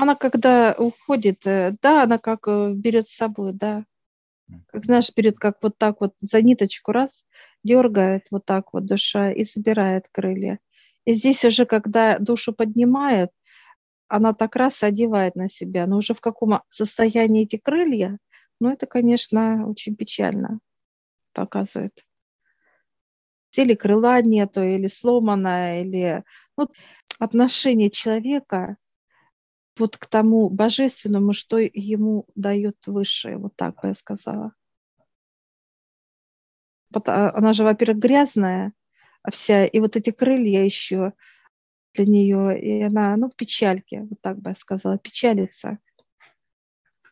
Она 0.00 0.14
когда 0.14 0.76
уходит, 0.78 1.44
э, 1.44 1.76
да, 1.82 2.04
она 2.04 2.18
как 2.18 2.46
э, 2.46 2.72
берет 2.72 3.08
с 3.08 3.16
собой, 3.16 3.52
да, 3.52 3.84
как 4.68 4.84
знаешь, 4.84 5.10
берет 5.12 5.40
как 5.40 5.60
вот 5.60 5.76
так 5.76 6.00
вот 6.00 6.14
за 6.20 6.40
ниточку 6.40 6.92
раз, 6.92 7.24
дергает 7.64 8.28
вот 8.30 8.44
так 8.44 8.72
вот 8.72 8.86
душа 8.86 9.32
и 9.32 9.42
собирает 9.42 10.06
крылья. 10.12 10.60
И 11.04 11.14
здесь 11.14 11.44
уже, 11.44 11.66
когда 11.66 12.16
душу 12.20 12.52
поднимает, 12.52 13.30
она 14.06 14.34
так 14.34 14.54
раз 14.54 14.84
одевает 14.84 15.34
на 15.34 15.48
себя. 15.48 15.88
Но 15.88 15.96
уже 15.96 16.14
в 16.14 16.20
каком 16.20 16.60
состоянии 16.68 17.42
эти 17.42 17.56
крылья, 17.56 18.18
ну 18.60 18.70
это, 18.70 18.86
конечно, 18.86 19.68
очень 19.68 19.96
печально 19.96 20.60
показывает. 21.32 22.04
Или 23.56 23.74
крыла 23.74 24.22
нету, 24.22 24.62
или 24.62 24.86
сломанное, 24.86 25.82
или 25.82 26.22
вот 26.56 26.70
отношение 27.18 27.90
человека 27.90 28.76
вот 29.78 29.96
к 29.96 30.06
тому 30.06 30.48
божественному, 30.48 31.32
что 31.32 31.58
ему 31.58 32.26
дает 32.34 32.76
высшее, 32.86 33.38
вот 33.38 33.56
так 33.56 33.80
бы 33.80 33.88
я 33.88 33.94
сказала. 33.94 34.52
А, 36.94 37.30
она 37.36 37.52
же, 37.52 37.64
во-первых, 37.64 37.98
грязная 37.98 38.72
вся, 39.30 39.64
и 39.64 39.80
вот 39.80 39.96
эти 39.96 40.10
крылья 40.10 40.64
еще 40.64 41.12
для 41.94 42.06
нее, 42.06 42.60
и 42.60 42.82
она, 42.82 43.16
ну, 43.16 43.28
в 43.28 43.36
печальке, 43.36 44.02
вот 44.02 44.20
так 44.20 44.38
бы 44.38 44.50
я 44.50 44.56
сказала, 44.56 44.98
печалится, 44.98 45.78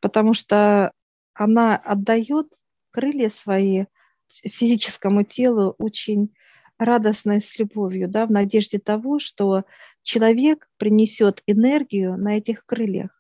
потому 0.01 0.35
что 0.35 0.93
она 1.35 1.77
отдает 1.77 2.49
крылья 2.91 3.29
свои 3.29 3.85
физическому 4.29 5.23
телу 5.25 5.75
очень 5.79 6.35
радостной 6.79 7.41
с 7.41 7.59
любовью, 7.59 8.09
да, 8.09 8.27
в 8.27 8.31
надежде 8.31 8.79
того, 8.79 9.19
что 9.19 9.65
человек 10.03 10.69
принесет 10.77 11.43
энергию 11.47 12.17
на 12.17 12.37
этих 12.37 12.65
крыльях. 12.67 13.11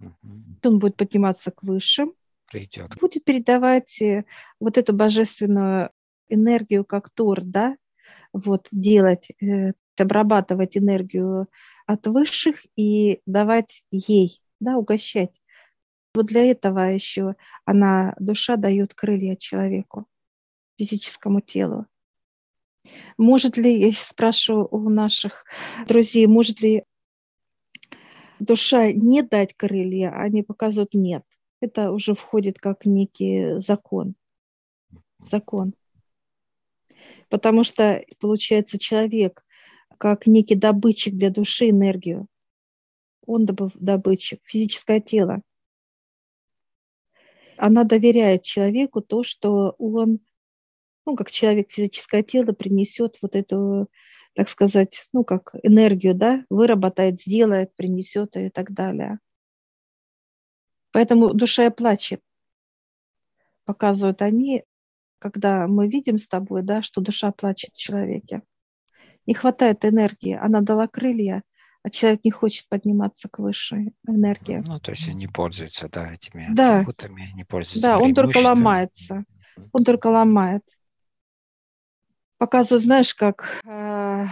Угу. 0.00 0.12
Он 0.64 0.78
будет 0.78 0.96
подниматься 0.96 1.50
к 1.50 1.62
высшим, 1.62 2.14
Придет. 2.50 2.94
будет 3.00 3.24
передавать 3.24 4.00
э, 4.00 4.24
вот 4.60 4.78
эту 4.78 4.92
божественную 4.92 5.90
энергию 6.28 6.84
как 6.84 7.10
тур, 7.10 7.40
да, 7.42 7.76
вот 8.32 8.68
делать, 8.70 9.28
э, 9.42 9.72
обрабатывать 9.98 10.76
энергию 10.76 11.48
от 11.86 12.06
высших 12.06 12.64
и 12.76 13.20
давать 13.26 13.84
ей, 13.90 14.40
да, 14.60 14.76
угощать. 14.76 15.40
Вот 16.14 16.26
для 16.26 16.44
этого 16.50 16.80
еще 16.80 17.34
она, 17.64 18.14
душа 18.18 18.56
дает 18.56 18.94
крылья 18.94 19.36
человеку, 19.36 20.06
физическому 20.78 21.40
телу. 21.40 21.86
Может 23.16 23.56
ли, 23.56 23.86
я 23.86 23.92
спрашиваю 23.92 24.68
у 24.70 24.88
наших 24.88 25.44
друзей, 25.86 26.26
может 26.26 26.60
ли 26.60 26.84
душа 28.38 28.92
не 28.92 29.22
дать 29.22 29.54
крылья, 29.54 30.10
а 30.10 30.22
они 30.22 30.42
показывают 30.42 30.94
нет. 30.94 31.24
Это 31.60 31.92
уже 31.92 32.14
входит 32.14 32.58
как 32.58 32.84
некий 32.84 33.56
закон. 33.56 34.14
Закон. 35.20 35.74
Потому 37.28 37.64
что, 37.64 38.04
получается, 38.20 38.78
человек 38.78 39.44
как 39.98 40.26
некий 40.26 40.54
добытчик 40.54 41.14
для 41.14 41.30
души 41.30 41.70
энергию. 41.70 42.26
Он 43.26 43.46
добытчик, 43.46 44.40
физическое 44.44 45.00
тело. 45.00 45.40
Она 47.56 47.84
доверяет 47.84 48.42
человеку 48.42 49.00
то, 49.00 49.22
что 49.22 49.74
он 49.78 50.18
ну, 51.06 51.16
как 51.16 51.30
человек, 51.30 51.70
физическое 51.70 52.22
тело 52.22 52.52
принесет 52.52 53.18
вот 53.22 53.36
эту, 53.36 53.88
так 54.34 54.48
сказать, 54.48 55.06
ну, 55.12 55.24
как 55.24 55.54
энергию, 55.62 56.14
да, 56.14 56.44
выработает, 56.50 57.20
сделает, 57.20 57.74
принесет 57.76 58.36
и 58.36 58.50
так 58.50 58.72
далее. 58.72 59.18
Поэтому 60.92 61.34
душа 61.34 61.68
плачет. 61.70 62.20
показывают 63.64 64.22
они, 64.22 64.62
когда 65.18 65.66
мы 65.66 65.88
видим 65.88 66.18
с 66.18 66.28
тобой, 66.28 66.62
да, 66.62 66.82
что 66.82 67.00
душа 67.00 67.32
плачет 67.32 67.70
в 67.72 67.78
человеке. 67.78 68.42
Не 69.26 69.34
хватает 69.34 69.84
энергии, 69.84 70.34
она 70.34 70.60
дала 70.60 70.86
крылья, 70.86 71.42
а 71.82 71.90
человек 71.90 72.20
не 72.24 72.30
хочет 72.30 72.68
подниматься 72.68 73.28
к 73.28 73.38
высшей 73.38 73.94
энергии. 74.06 74.62
Ну, 74.66 74.78
то 74.78 74.92
есть 74.92 75.08
он 75.08 75.16
не 75.18 75.26
пользуется, 75.26 75.88
да, 75.88 76.12
этими 76.12 76.46
да. 76.54 76.80
атрибутами, 76.80 77.32
не 77.34 77.44
пользуется 77.44 77.82
Да, 77.82 77.98
он 77.98 78.14
только 78.14 78.38
ломается, 78.38 79.24
он 79.72 79.84
только 79.84 80.08
ломает. 80.08 80.62
Показываю, 82.38 82.80
знаешь, 82.80 83.14
как 83.14 83.60
э, 83.64 84.26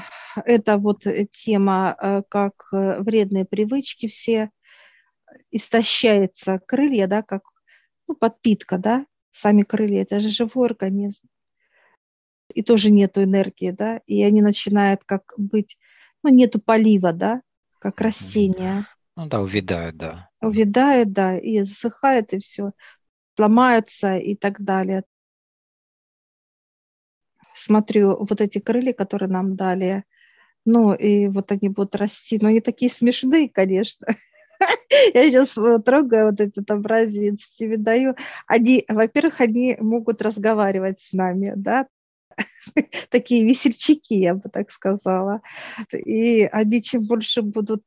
это 0.45 0.79
вот 0.79 1.05
тема, 1.31 1.97
э, 2.01 2.23
как 2.29 2.69
э, 2.73 3.01
вредные 3.01 3.45
привычки 3.45 4.09
все, 4.09 4.51
истощается 5.51 6.61
крылья, 6.67 7.07
да, 7.07 7.23
как 7.23 7.43
ну, 8.09 8.15
подпитка, 8.15 8.79
да, 8.79 9.07
сами 9.31 9.63
крылья, 9.63 10.03
это 10.03 10.21
же 10.21 10.29
живой 10.29 10.69
организм. 10.69 11.27
И 12.53 12.63
тоже 12.63 12.91
нету 12.91 13.23
энергии, 13.23 13.71
да, 13.71 14.01
и 14.07 14.23
они 14.23 14.43
начинают 14.43 15.05
как 15.05 15.33
быть, 15.37 15.79
ну, 16.23 16.31
нету 16.31 16.61
полива, 16.61 17.13
да, 17.13 17.43
как 17.79 18.01
растения. 18.01 18.87
Ну 19.17 19.27
да, 19.27 19.41
увядают, 19.41 19.97
да. 19.97 20.29
Увядают, 20.41 21.13
да, 21.13 21.39
и 21.39 21.63
засыхает, 21.63 22.33
и 22.33 22.41
все, 22.41 22.73
сломаются 23.37 24.17
и 24.17 24.35
так 24.35 24.61
далее. 24.61 25.05
Смотрю, 27.55 28.17
вот 28.25 28.41
эти 28.41 28.59
крылья, 28.59 28.93
которые 28.93 29.29
нам 29.29 29.57
дали, 29.57 30.05
ну, 30.65 30.95
и 30.95 31.27
вот 31.29 31.51
они 31.53 31.69
будут 31.69 31.97
расти, 31.97 32.39
но 32.41 32.49
они 32.49 32.61
такие 32.61 32.91
смешные, 32.91 33.49
конечно. 33.49 34.07
Я 35.15 35.25
сейчас 35.29 35.55
трогаю 35.85 36.27
вот 36.27 36.41
этот 36.41 36.71
образец, 36.71 37.49
тебе 37.59 37.77
даю. 37.77 38.15
Они, 38.47 38.85
во-первых, 38.89 39.41
они 39.41 39.77
могут 39.81 40.23
разговаривать 40.23 41.01
с 41.01 41.13
нами, 41.13 41.53
да, 41.57 41.89
такие 43.11 43.45
весельчаки, 43.45 44.15
я 44.15 44.35
бы 44.35 44.49
так 44.49 44.71
сказала. 44.71 45.43
И 45.93 46.45
они 46.45 46.83
чем 46.83 47.03
больше 47.03 47.43
будут, 47.43 47.83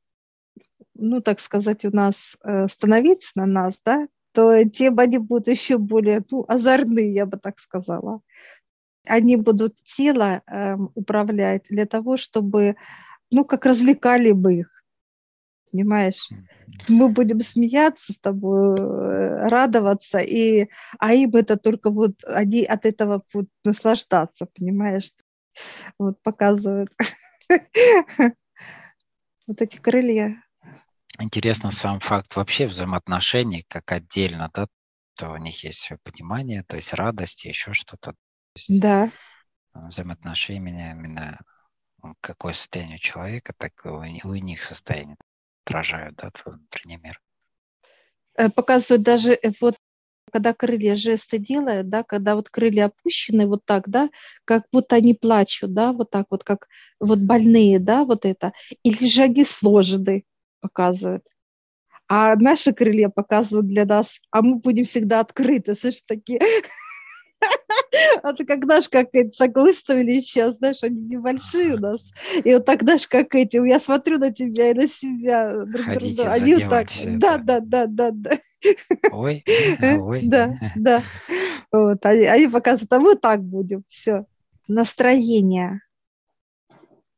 ну, 0.93 1.21
так 1.21 1.39
сказать, 1.39 1.85
у 1.85 1.95
нас 1.95 2.35
э, 2.43 2.67
становиться 2.67 3.31
на 3.35 3.45
нас, 3.45 3.81
да, 3.85 4.07
то 4.33 4.63
тем 4.65 4.99
они 4.99 5.17
будут 5.17 5.47
еще 5.47 5.77
более 5.77 6.23
ну, 6.29 6.43
озорные, 6.47 7.13
я 7.13 7.25
бы 7.25 7.37
так 7.37 7.59
сказала. 7.59 8.21
Они 9.07 9.35
будут 9.35 9.75
тело 9.83 10.41
э, 10.47 10.75
управлять 10.95 11.65
для 11.69 11.85
того, 11.85 12.17
чтобы, 12.17 12.75
ну, 13.31 13.45
как 13.45 13.65
развлекали 13.65 14.31
бы 14.31 14.55
их 14.55 14.75
понимаешь? 15.75 16.29
Мы 16.87 17.09
будем 17.09 17.41
смеяться 17.41 18.13
с 18.13 18.17
тобой, 18.17 18.77
э, 18.79 19.47
радоваться, 19.47 20.19
и, 20.19 20.69
а 20.99 21.13
им 21.13 21.31
это 21.35 21.57
только 21.57 21.89
вот, 21.89 22.23
они 22.23 22.63
от 22.63 22.85
этого 22.85 23.23
будут 23.33 23.49
наслаждаться, 23.65 24.47
понимаешь? 24.57 25.11
Вот 25.99 26.21
показывают 26.21 26.89
вот 29.47 29.61
эти 29.61 29.77
крылья. 29.77 30.41
Интересно 31.19 31.71
сам 31.71 31.99
факт 31.99 32.35
вообще 32.37 32.67
взаимоотношений, 32.67 33.65
как 33.67 33.91
отдельно, 33.91 34.49
да, 34.53 34.67
то 35.15 35.31
у 35.31 35.37
них 35.37 35.63
есть 35.65 35.91
понимание, 36.03 36.63
то 36.63 36.77
есть 36.77 36.93
радость, 36.93 37.45
еще 37.45 37.73
что-то. 37.73 38.15
Да. 38.69 39.09
Взаимоотношения 39.73 40.91
именно 40.91 41.39
какое 42.21 42.53
состояние 42.53 42.97
у 42.97 42.99
человека, 42.99 43.53
так 43.57 43.73
и 43.85 43.89
у 43.89 44.35
них 44.35 44.63
состояние 44.63 45.17
отражают, 45.65 46.15
да, 46.17 46.31
твой 46.31 46.55
внутренний 46.55 46.97
мир. 46.97 47.19
Э, 48.37 48.49
показывают 48.49 49.03
даже 49.03 49.33
э, 49.33 49.51
вот 49.61 49.75
когда 50.31 50.53
крылья 50.53 50.95
жесты 50.95 51.37
делают, 51.37 51.87
да, 51.87 52.03
когда 52.03 52.35
вот 52.35 52.49
крылья 52.49 52.85
опущены 52.85 53.47
вот 53.47 53.63
так, 53.63 53.87
да, 53.87 54.09
как 54.43 54.65
будто 54.71 54.97
они 54.97 55.13
плачут, 55.13 55.73
да, 55.73 55.93
вот 55.93 56.09
так 56.09 56.25
вот, 56.29 56.43
как 56.43 56.67
вот 56.99 57.19
больные, 57.19 57.79
да, 57.79 58.03
вот 58.03 58.25
это, 58.25 58.51
или 58.83 59.07
же 59.07 59.21
они 59.23 59.45
сложены, 59.45 60.25
показывают. 60.59 61.23
А 62.07 62.35
наши 62.35 62.73
крылья 62.73 63.09
показывают 63.09 63.67
для 63.67 63.85
нас, 63.85 64.19
а 64.31 64.41
мы 64.41 64.57
будем 64.57 64.85
всегда 64.85 65.21
открыты, 65.21 65.75
слышишь, 65.75 66.01
такие 66.07 66.39
а 68.23 68.33
ты 68.33 68.45
как 68.45 68.65
наш, 68.65 68.89
как 68.89 69.09
эти, 69.13 69.35
так 69.37 69.55
выставили 69.55 70.19
сейчас, 70.19 70.57
знаешь, 70.57 70.83
они 70.83 71.01
небольшие 71.01 71.75
у 71.75 71.79
нас. 71.79 72.11
И 72.43 72.53
вот 72.53 72.65
так, 72.65 72.83
знаешь, 72.83 73.07
как 73.07 73.33
эти, 73.35 73.57
я 73.67 73.79
смотрю 73.79 74.17
на 74.17 74.31
тебя 74.31 74.71
и 74.71 74.73
на 74.73 74.87
себя. 74.87 75.65
Друг 75.65 75.85
Хотите 75.85 76.15
друга. 76.15 76.33
Они 76.33 76.55
вот 76.55 76.69
так, 76.69 76.87
да, 77.05 77.37
да, 77.37 77.59
да, 77.59 77.85
да, 77.87 78.11
да. 78.11 78.31
Ой, 79.11 79.43
ой. 79.81 80.21
Да, 80.23 80.55
да. 80.75 81.03
Вот, 81.71 82.05
они, 82.05 82.25
они 82.25 82.47
показывают, 82.47 82.93
а 82.93 82.99
мы 82.99 83.15
так 83.15 83.43
будем, 83.43 83.83
все. 83.87 84.25
Настроение 84.67 85.81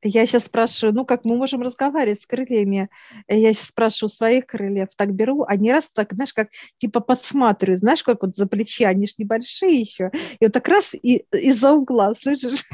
я 0.03 0.25
сейчас 0.25 0.45
спрашиваю, 0.45 0.95
ну 0.95 1.05
как 1.05 1.25
мы 1.25 1.35
можем 1.35 1.61
разговаривать 1.61 2.21
с 2.21 2.25
крыльями? 2.25 2.89
Я 3.27 3.53
сейчас 3.53 3.67
спрашиваю 3.67 4.09
своих 4.09 4.45
крыльев, 4.45 4.89
так 4.95 5.13
беру, 5.13 5.43
они 5.43 5.71
раз 5.71 5.89
так, 5.93 6.13
знаешь, 6.13 6.33
как 6.33 6.49
типа 6.77 6.99
подсматриваю, 6.99 7.77
знаешь, 7.77 8.03
как 8.03 8.21
вот 8.21 8.35
за 8.35 8.47
плечи, 8.47 8.83
они 8.83 9.07
ж 9.07 9.13
небольшие 9.17 9.79
еще, 9.79 10.11
и 10.39 10.45
вот 10.45 10.53
так 10.53 10.67
раз 10.67 10.93
и 10.93 11.25
из-за 11.31 11.71
угла, 11.71 12.13
слышишь? 12.15 12.63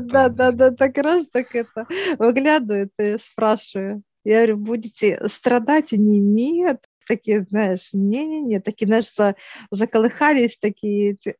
Да, 0.00 0.28
да, 0.28 0.52
да, 0.52 0.70
так 0.70 0.96
раз 0.98 1.24
так 1.32 1.54
это 1.54 1.86
выглядывает 2.18 2.90
и 2.98 3.16
спрашиваю. 3.20 4.02
Я 4.24 4.36
говорю, 4.36 4.56
будете 4.58 5.20
страдать? 5.28 5.92
Они, 5.92 6.18
нет. 6.18 6.84
Такие, 7.06 7.42
знаешь, 7.42 7.90
не-не-не, 7.92 8.60
такие, 8.60 8.86
знаешь, 8.86 9.12
заколыхались 9.70 10.56
такие 10.58 11.12
эти. 11.12 11.36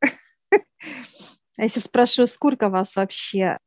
А 1.58 1.62
если 1.62 1.80
спрашиваю, 1.80 2.26
сколько 2.28 2.68
вас 2.68 2.96
вообще, 2.96 3.58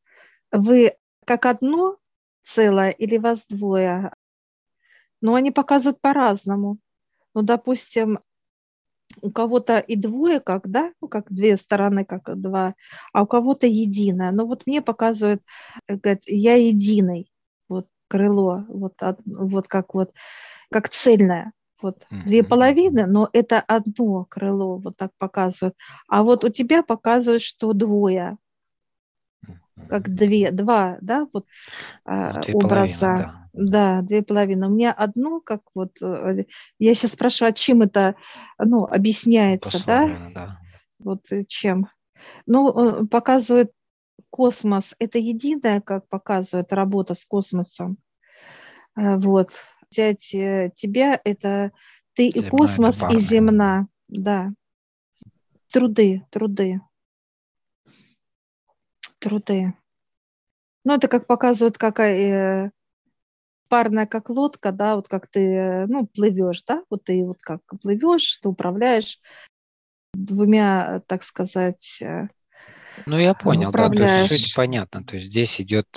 вы 0.52 0.94
как 1.26 1.46
одно 1.46 1.98
целое 2.44 2.90
или 2.92 3.18
вас 3.18 3.46
двое? 3.48 4.12
Ну, 5.22 5.34
они 5.36 5.52
показывают 5.52 6.02
по-разному. 6.02 6.78
Ну, 7.34 7.42
допустим, 7.44 8.20
у 9.22 9.32
кого-то 9.32 9.80
и 9.80 9.96
двое, 9.96 10.40
как, 10.40 10.70
да, 10.70 10.92
ну, 11.02 11.08
как 11.08 11.32
две 11.32 11.58
стороны, 11.58 12.06
как 12.06 12.40
два, 12.40 12.76
а 13.14 13.24
у 13.24 13.28
кого-то 13.28 13.68
единое. 13.68 14.32
Но 14.32 14.46
вот 14.46 14.68
мне 14.68 14.82
показывают, 14.82 15.42
э, 15.88 15.96
говорят, 15.96 16.22
я 16.28 16.56
единый, 16.56 17.32
вот 17.70 17.88
крыло, 18.08 18.66
вот, 18.70 18.94
вот 19.26 19.68
как 19.68 19.94
вот, 19.94 20.14
как 20.72 20.90
цельное 20.90 21.54
вот 21.82 22.06
mm-hmm. 22.12 22.24
две 22.26 22.44
половины, 22.44 23.06
но 23.06 23.30
это 23.34 23.60
одно 23.60 24.26
крыло, 24.26 24.78
вот 24.78 24.98
так 24.98 25.12
показывают. 25.18 25.76
А 26.08 26.24
вот 26.24 26.44
у 26.44 26.50
тебя 26.50 26.84
показывают, 26.84 27.42
что 27.42 27.74
двое, 27.74 28.38
как 29.90 30.10
две, 30.10 30.52
два, 30.52 30.98
да, 31.02 31.28
вот 31.34 31.46
ну, 32.06 32.42
две 32.42 32.54
образа. 32.54 33.00
Половины, 33.00 33.32
да. 33.54 33.98
да, 33.98 34.02
две 34.02 34.22
половины. 34.22 34.68
У 34.68 34.72
меня 34.72 34.92
одно, 34.92 35.40
как 35.40 35.62
вот, 35.74 36.02
э, 36.02 36.46
я 36.80 36.94
сейчас 36.94 37.12
спрашиваю, 37.12 37.52
а 37.52 37.54
чем 37.54 37.82
это, 37.82 38.16
ну, 38.58 38.86
объясняется, 38.86 39.86
да? 39.86 40.30
да? 40.34 40.60
Вот 41.00 41.32
э, 41.32 41.46
чем? 41.48 41.90
Ну, 42.46 43.04
э, 43.04 43.06
показывает 43.06 43.72
космос, 44.30 44.96
это 45.00 45.20
единое, 45.20 45.82
как 45.82 46.08
показывает 46.10 46.74
работа 46.74 47.14
с 47.14 47.26
космосом. 47.26 47.98
Вот 48.96 49.52
взять 49.90 50.34
э, 50.34 50.72
тебя, 50.76 51.20
это 51.24 51.72
ты 52.14 52.28
и 52.28 52.50
космос, 52.50 53.04
и 53.12 53.18
земна. 53.18 53.88
Да. 54.08 54.52
Труды, 55.72 56.26
труды. 56.30 56.82
Труды. 59.20 59.74
Ну, 60.84 60.94
это 60.94 61.08
как 61.08 61.28
показывает, 61.28 61.78
какая 61.78 62.68
э, 62.68 62.72
парная 63.68 64.06
как 64.06 64.30
лодка, 64.30 64.72
да, 64.72 64.96
вот 64.96 65.08
как 65.08 65.28
ты, 65.28 65.42
э, 65.42 65.86
ну, 65.88 66.08
плывешь, 66.08 66.64
да, 66.64 66.84
вот 66.90 67.04
ты 67.04 67.24
вот 67.26 67.38
как 67.42 67.62
плывешь, 67.82 68.38
ты 68.38 68.48
управляешь 68.48 69.20
двумя, 70.14 71.02
так 71.08 71.24
сказать, 71.24 72.02
ну, 73.06 73.20
я 73.20 73.36
понял, 73.36 73.72
да, 73.72 73.90
то 73.90 73.94
есть 73.94 74.30
суть 74.30 74.56
понятна. 74.56 75.04
То 75.04 75.18
есть 75.18 75.28
здесь 75.28 75.62
идет 75.62 75.88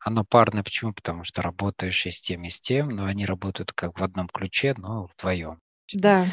оно 0.00 0.24
парное 0.24 0.62
почему? 0.62 0.92
Потому 0.92 1.24
что 1.24 1.42
работаешь 1.42 2.06
и 2.06 2.10
с 2.10 2.20
тем, 2.20 2.44
и 2.44 2.48
с 2.48 2.60
тем, 2.60 2.88
но 2.88 3.04
они 3.04 3.26
работают 3.26 3.72
как 3.72 3.98
в 3.98 4.02
одном 4.02 4.28
ключе, 4.28 4.74
но 4.76 5.06
вдвоем. 5.06 5.60
Да. 5.92 6.26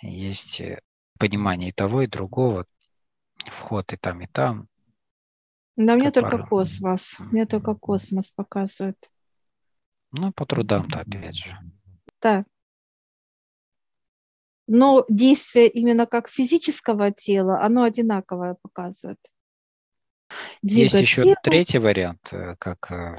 Есть 0.00 0.60
э, 0.60 0.80
понимание 1.18 1.68
и 1.68 1.72
того, 1.72 2.02
и 2.02 2.06
другого, 2.06 2.64
вход 3.46 3.92
и 3.92 3.96
там, 3.96 4.22
и 4.22 4.26
там. 4.26 4.68
Но 5.76 5.94
мне 5.94 6.10
только 6.10 6.38
пара. 6.38 6.46
космос. 6.46 7.16
Мне 7.18 7.46
только 7.46 7.74
космос 7.74 8.32
показывает. 8.32 9.10
Ну, 10.12 10.32
по 10.32 10.46
трудам-то 10.46 11.00
опять 11.00 11.36
же. 11.36 11.56
Да. 12.20 12.44
Но 14.66 15.04
действие 15.08 15.68
именно 15.68 16.06
как 16.06 16.28
физического 16.28 17.10
тела, 17.10 17.62
оно 17.62 17.82
одинаковое 17.82 18.56
показывает. 18.62 19.18
Есть 20.62 20.94
еще 20.94 21.34
третий 21.42 21.78
вариант, 21.78 22.32
э, 22.32 22.56
как 22.58 22.90
э, 22.90 23.16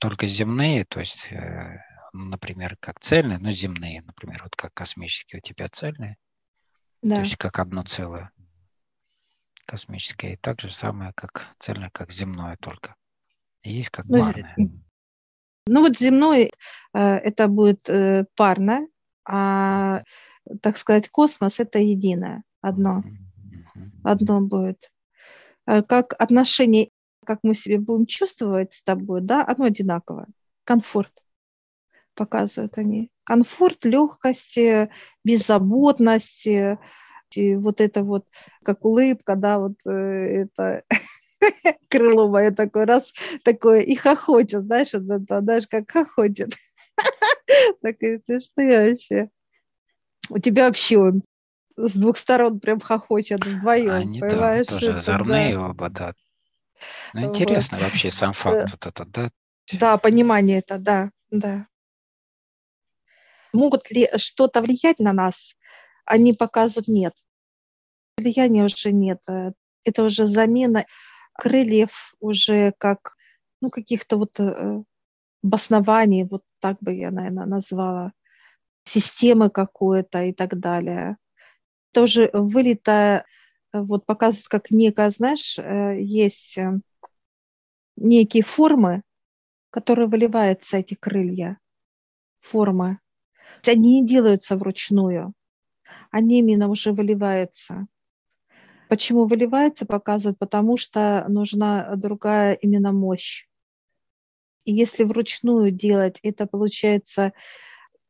только 0.00 0.26
земные, 0.26 0.84
то 0.84 1.00
есть 1.00 1.28
э, 1.32 1.82
например, 2.12 2.76
как 2.80 3.00
цельные, 3.00 3.38
но 3.38 3.50
земные, 3.52 4.02
например, 4.02 4.42
вот 4.42 4.56
как 4.56 4.74
космические 4.74 5.38
у 5.38 5.42
тебя 5.42 5.68
цельные, 5.68 6.16
да. 7.02 7.16
то 7.16 7.20
есть 7.22 7.36
как 7.36 7.58
одно 7.58 7.82
целое 7.84 8.30
космическое, 9.64 10.34
и 10.34 10.36
так 10.36 10.60
же 10.60 10.70
самое, 10.70 11.12
как 11.14 11.46
цельное, 11.58 11.90
как 11.90 12.10
земное 12.10 12.56
только. 12.60 12.96
И 13.62 13.72
есть 13.72 13.90
как 13.90 14.06
ну, 14.06 14.18
парное. 14.18 14.56
Ну 15.66 15.80
вот 15.80 15.96
земной 15.96 16.52
это 16.92 17.46
будет 17.46 17.88
парно, 18.34 18.86
а, 19.24 20.02
так 20.60 20.76
сказать, 20.76 21.08
космос 21.08 21.60
это 21.60 21.78
единое, 21.78 22.42
одно. 22.60 23.02
Одно 24.02 24.40
будет. 24.40 24.91
Э, 25.66 25.82
как 25.82 26.14
отношение, 26.18 26.90
как 27.24 27.40
мы 27.42 27.54
себя 27.54 27.78
будем 27.78 28.06
чувствовать 28.06 28.74
с 28.74 28.82
тобой, 28.82 29.20
да, 29.20 29.44
оно 29.46 29.64
одинаковое. 29.64 30.26
Комфорт 30.64 31.12
показывают 32.14 32.76
они. 32.78 33.10
Комфорт, 33.24 33.84
легкость, 33.84 34.58
беззаботность, 35.24 36.48
вот 37.36 37.80
это 37.80 38.04
вот, 38.04 38.26
как 38.62 38.84
улыбка, 38.84 39.36
да, 39.36 39.58
вот 39.58 39.74
это 39.86 40.84
крыло 41.88 42.28
мое 42.28 42.50
такое, 42.50 42.84
раз 42.84 43.12
такое, 43.44 43.80
и 43.80 43.94
хохочет, 43.94 44.62
знаешь, 44.62 44.92
вот 44.92 45.22
это, 45.22 45.40
знаешь, 45.40 45.66
как 45.68 45.90
хохочет. 45.90 46.54
Такая 47.82 48.20
смешная 48.24 48.90
вообще. 48.90 49.30
У 50.28 50.38
тебя 50.38 50.66
вообще 50.66 50.98
он 50.98 51.22
с 51.76 51.94
двух 51.94 52.18
сторон 52.18 52.60
прям 52.60 52.80
хохочет 52.80 53.44
вдвоем, 53.44 53.90
Они, 53.90 54.20
понимаешь? 54.20 54.66
Да, 54.66 54.74
тоже 54.74 54.94
озорные 54.94 55.54
да. 55.54 55.68
оба, 55.68 55.88
да. 55.90 56.14
Ну, 57.14 57.28
интересно 57.28 57.78
вот. 57.78 57.86
вообще 57.86 58.10
сам 58.10 58.32
факт 58.32 58.56
да. 58.56 58.66
вот 58.70 58.86
этот, 58.86 59.10
да? 59.10 59.30
Да, 59.72 59.98
понимание 59.98 60.58
это, 60.58 60.78
да, 60.78 61.10
да. 61.30 61.66
Могут 63.52 63.90
ли 63.90 64.08
что-то 64.16 64.60
влиять 64.62 64.98
на 64.98 65.12
нас? 65.12 65.54
Они 66.04 66.32
показывают 66.32 66.88
нет. 66.88 67.14
Влияния 68.16 68.64
уже 68.64 68.92
нет. 68.92 69.22
Это 69.84 70.02
уже 70.04 70.26
замена 70.26 70.86
крыльев 71.34 72.14
уже 72.20 72.72
как, 72.78 73.16
ну, 73.60 73.70
каких-то 73.70 74.16
вот 74.16 74.38
э, 74.38 74.82
обоснований, 75.42 76.24
вот 76.24 76.42
так 76.60 76.78
бы 76.80 76.94
я, 76.94 77.10
наверное, 77.10 77.46
назвала, 77.46 78.12
системы 78.84 79.50
какой-то 79.50 80.24
и 80.24 80.32
так 80.32 80.58
далее. 80.58 81.16
Тоже 81.92 82.30
вылетая, 82.32 83.26
э, 83.72 83.80
вот 83.80 84.06
показывает, 84.06 84.48
как 84.48 84.70
некая, 84.70 85.10
знаешь, 85.10 85.58
э, 85.58 85.96
есть 86.00 86.58
э, 86.58 86.80
некие 87.96 88.42
формы, 88.42 89.02
которые 89.70 90.08
выливаются, 90.08 90.78
эти 90.78 90.94
крылья, 90.94 91.58
формы. 92.40 92.98
Они 93.66 94.00
не 94.00 94.06
делаются 94.06 94.56
вручную, 94.56 95.34
они 96.10 96.38
именно 96.40 96.68
уже 96.68 96.92
выливаются. 96.92 97.86
Почему 98.88 99.24
выливается, 99.24 99.86
показывают, 99.86 100.38
потому 100.38 100.76
что 100.76 101.24
нужна 101.28 101.94
другая 101.96 102.54
именно 102.54 102.92
мощь. 102.92 103.46
И 104.64 104.72
если 104.72 105.04
вручную 105.04 105.70
делать, 105.70 106.18
это 106.22 106.46
получается, 106.46 107.32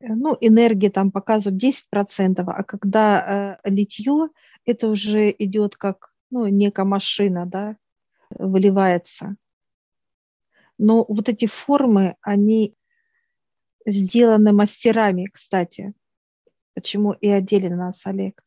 ну, 0.09 0.37
энергия 0.41 0.91
там 0.91 1.11
показывают 1.11 1.63
10%, 1.63 2.43
а 2.47 2.63
когда 2.65 3.59
э, 3.65 3.71
литье, 3.71 4.29
это 4.65 4.89
уже 4.89 5.31
идет 5.31 5.77
как, 5.77 6.13
ну, 6.31 6.47
некая 6.47 6.85
машина, 6.85 7.47
да, 7.47 7.77
выливается. 8.31 9.37
Но 10.79 11.05
вот 11.09 11.29
эти 11.29 11.47
формы, 11.47 12.17
они 12.23 12.75
сделаны 13.87 14.53
мастерами, 14.53 15.29
кстати. 15.33 15.93
Почему 16.75 17.13
и 17.13 17.29
одели 17.29 17.69
нас, 17.69 18.07
Олег. 18.07 18.43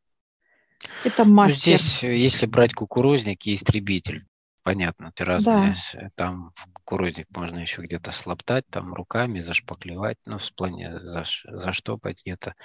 Это 1.04 1.26
мастер. 1.26 1.74
Ну, 1.74 1.78
здесь, 1.78 2.04
э, 2.04 2.18
если 2.18 2.46
брать 2.46 2.74
кукурузник 2.74 3.46
и 3.46 3.54
истребитель, 3.54 4.26
понятно, 4.66 5.12
ты 5.14 5.24
разные. 5.24 5.76
Да. 5.94 6.00
Э, 6.00 6.10
там 6.16 6.52
в 6.56 6.66
кукурузник 6.74 7.28
можно 7.30 7.60
еще 7.60 7.84
где-то 7.84 8.12
слоптать, 8.12 8.66
там 8.70 8.94
руками 8.94 9.40
зашпаклевать, 9.40 10.18
ну, 10.26 10.40
в 10.40 10.54
плане 10.56 11.00
заш, 11.00 11.46
заштопать 11.50 12.24
где-то. 12.24 12.56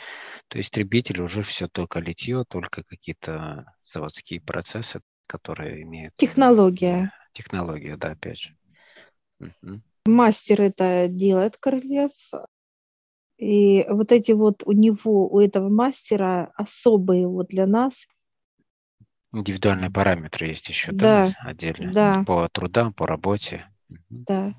То 0.49 0.59
истребитель 0.59 1.21
уже 1.21 1.43
все 1.43 1.69
только 1.69 2.01
литье, 2.01 2.45
только 2.49 2.83
какие-то 2.85 3.67
заводские 3.85 4.41
процессы, 4.41 5.01
которые 5.27 5.83
имеют... 5.83 6.15
Технология. 6.17 7.13
Технология, 7.33 7.97
да, 7.97 8.13
опять 8.13 8.41
же. 8.41 8.57
Угу. 9.39 9.83
Мастер 10.07 10.63
это 10.63 11.07
делает 11.07 11.59
Королев, 11.59 12.13
и 13.37 13.87
вот 13.89 14.11
эти 14.11 14.33
вот 14.33 14.63
у 14.65 14.73
него, 14.73 15.29
у 15.29 15.39
этого 15.39 15.69
мастера 15.69 16.51
особые 16.57 17.29
вот 17.29 17.49
для 17.49 17.67
нас. 17.67 18.07
Индивидуальные 19.33 19.91
параметры 19.91 20.47
есть 20.49 20.69
еще, 20.69 20.91
да, 20.93 21.27
да 21.27 21.51
отдельно? 21.51 21.93
Да. 21.93 22.25
По 22.27 22.49
трудам, 22.49 22.93
по 22.93 23.07
работе. 23.07 23.67
Да. 24.09 24.55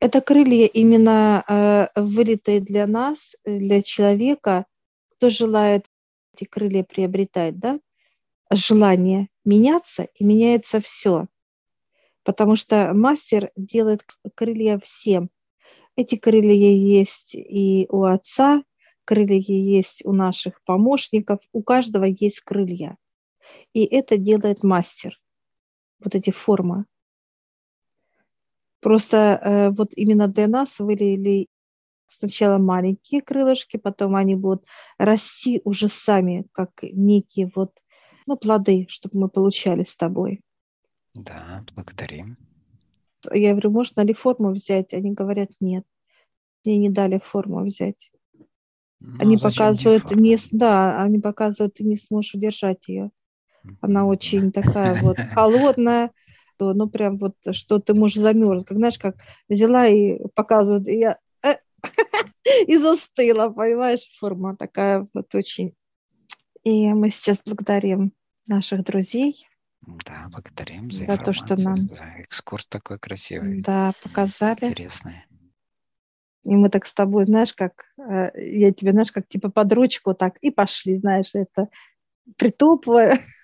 Это 0.00 0.20
крылья 0.20 0.66
именно 0.66 1.44
э, 1.48 2.00
вылитые 2.00 2.60
для 2.60 2.86
нас, 2.86 3.34
для 3.44 3.82
человека, 3.82 4.66
кто 5.10 5.30
желает 5.30 5.86
эти 6.34 6.44
крылья 6.44 6.84
приобретать, 6.84 7.58
да? 7.58 7.80
Желание 8.52 9.28
меняться, 9.44 10.08
и 10.14 10.24
меняется 10.24 10.80
все. 10.80 11.26
Потому 12.22 12.56
что 12.56 12.92
мастер 12.94 13.50
делает 13.56 14.04
крылья 14.34 14.78
всем. 14.78 15.30
Эти 15.96 16.16
крылья 16.16 16.70
есть 16.70 17.34
и 17.34 17.86
у 17.88 18.04
отца, 18.04 18.62
крылья 19.04 19.38
есть 19.38 20.04
у 20.04 20.12
наших 20.12 20.62
помощников, 20.64 21.40
у 21.52 21.62
каждого 21.62 22.04
есть 22.04 22.40
крылья. 22.40 22.96
И 23.72 23.84
это 23.84 24.16
делает 24.16 24.62
мастер, 24.62 25.20
вот 26.00 26.14
эти 26.14 26.30
формы. 26.30 26.86
Просто 28.80 29.16
э, 29.16 29.70
вот 29.70 29.92
именно 29.96 30.28
для 30.28 30.46
нас 30.46 30.78
вылили 30.78 31.48
сначала 32.06 32.58
маленькие 32.58 33.22
крылышки, 33.22 33.76
потом 33.76 34.14
они 34.14 34.34
будут 34.34 34.66
расти 34.98 35.60
уже 35.64 35.88
сами, 35.88 36.46
как 36.52 36.70
некие 36.82 37.50
вот, 37.54 37.72
ну, 38.26 38.36
плоды, 38.36 38.86
чтобы 38.88 39.18
мы 39.18 39.28
получали 39.28 39.84
с 39.84 39.96
тобой. 39.96 40.42
Да, 41.14 41.64
благодарим. 41.74 42.36
Я 43.32 43.52
говорю, 43.52 43.70
можно 43.70 44.02
ли 44.02 44.12
форму 44.12 44.52
взять? 44.52 44.92
Они 44.92 45.12
говорят, 45.12 45.50
нет. 45.60 45.86
Мне 46.64 46.76
не 46.78 46.90
дали 46.90 47.18
форму 47.18 47.64
взять. 47.64 48.10
Ну, 49.00 49.16
они 49.20 49.36
показывают, 49.36 50.10
не, 50.10 50.36
да, 50.52 51.02
они 51.02 51.18
показывают, 51.18 51.74
ты 51.74 51.84
не 51.84 51.96
сможешь 51.96 52.34
удержать 52.34 52.88
ее. 52.88 53.10
Она 53.80 54.06
очень 54.06 54.52
такая 54.52 55.00
вот 55.00 55.18
холодная, 55.32 56.10
то, 56.58 56.72
ну 56.72 56.88
прям 56.88 57.16
вот, 57.16 57.34
что 57.52 57.78
ты 57.78 57.94
можешь 57.94 58.18
замерзнуть. 58.18 58.66
Как 58.66 58.76
знаешь, 58.78 58.98
как 58.98 59.16
взяла 59.48 59.86
и 59.86 60.18
показывают, 60.34 60.86
и 60.88 60.98
я 60.98 61.18
э, 61.42 61.54
и 62.66 62.76
застыла, 62.76 63.48
понимаешь, 63.50 64.08
форма 64.18 64.56
такая 64.56 65.06
вот 65.14 65.34
очень. 65.34 65.74
И 66.62 66.92
мы 66.92 67.10
сейчас 67.10 67.42
благодарим 67.44 68.12
наших 68.46 68.84
друзей, 68.84 69.46
да, 69.86 70.28
благодарим 70.30 70.90
за, 70.90 71.06
за 71.06 71.16
то, 71.18 71.32
что 71.32 71.60
нам 71.60 71.76
за 71.76 72.04
экскурс 72.18 72.66
такой 72.66 72.98
красивый. 72.98 73.60
Да, 73.60 73.92
показали. 74.02 74.64
Интересный. 74.64 75.24
И 76.44 76.54
мы 76.54 76.68
так 76.68 76.86
с 76.86 76.92
тобой, 76.92 77.24
знаешь, 77.24 77.54
как 77.54 77.84
э, 77.98 78.30
я 78.34 78.72
тебе, 78.72 78.92
знаешь, 78.92 79.12
как 79.12 79.26
типа 79.28 79.50
под 79.50 79.72
ручку 79.72 80.14
так 80.14 80.36
и 80.38 80.50
пошли, 80.50 80.96
знаешь, 80.96 81.30
это 81.34 81.68
притопывая, 82.36 83.18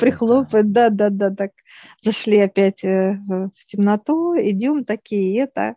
прихлопывая, 0.00 0.62
да, 0.62 0.90
да, 0.90 1.10
да, 1.10 1.30
так 1.30 1.52
зашли 2.00 2.38
опять 2.38 2.84
э, 2.84 3.18
в 3.28 3.64
темноту, 3.64 4.34
идем 4.36 4.84
такие, 4.84 5.40
это, 5.40 5.76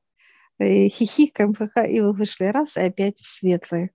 и 0.59 0.89
хихикаем, 0.89 1.53
ха 1.53 1.85
и 1.85 2.01
вышли 2.01 2.45
раз, 2.45 2.77
и 2.77 2.81
опять 2.81 3.19
в 3.19 3.27
светлое 3.27 3.91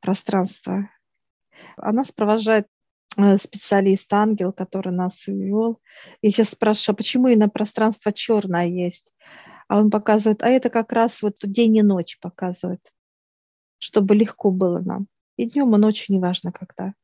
пространство. 0.00 0.90
А 1.76 1.92
нас 1.92 2.10
провожает 2.12 2.66
Э, 3.16 3.38
специалист, 3.38 4.12
ангел, 4.12 4.52
который 4.52 4.92
нас 4.92 5.26
ввел. 5.26 5.80
Я 6.22 6.30
сейчас 6.30 6.50
спрашиваю, 6.50 6.94
а 6.94 6.96
почему 6.96 7.28
именно 7.28 7.48
пространство 7.48 8.12
черное 8.12 8.66
есть? 8.66 9.12
А 9.68 9.78
он 9.78 9.90
показывает, 9.90 10.42
а 10.42 10.48
это 10.48 10.70
как 10.70 10.92
раз 10.92 11.22
вот 11.22 11.36
день 11.42 11.76
и 11.76 11.82
ночь 11.82 12.18
показывает, 12.20 12.92
чтобы 13.78 14.14
легко 14.14 14.50
было 14.50 14.80
нам. 14.80 15.06
И 15.36 15.48
днем, 15.48 15.74
и 15.74 15.78
ночью, 15.78 16.14
неважно 16.14 16.52
когда. 16.52 16.94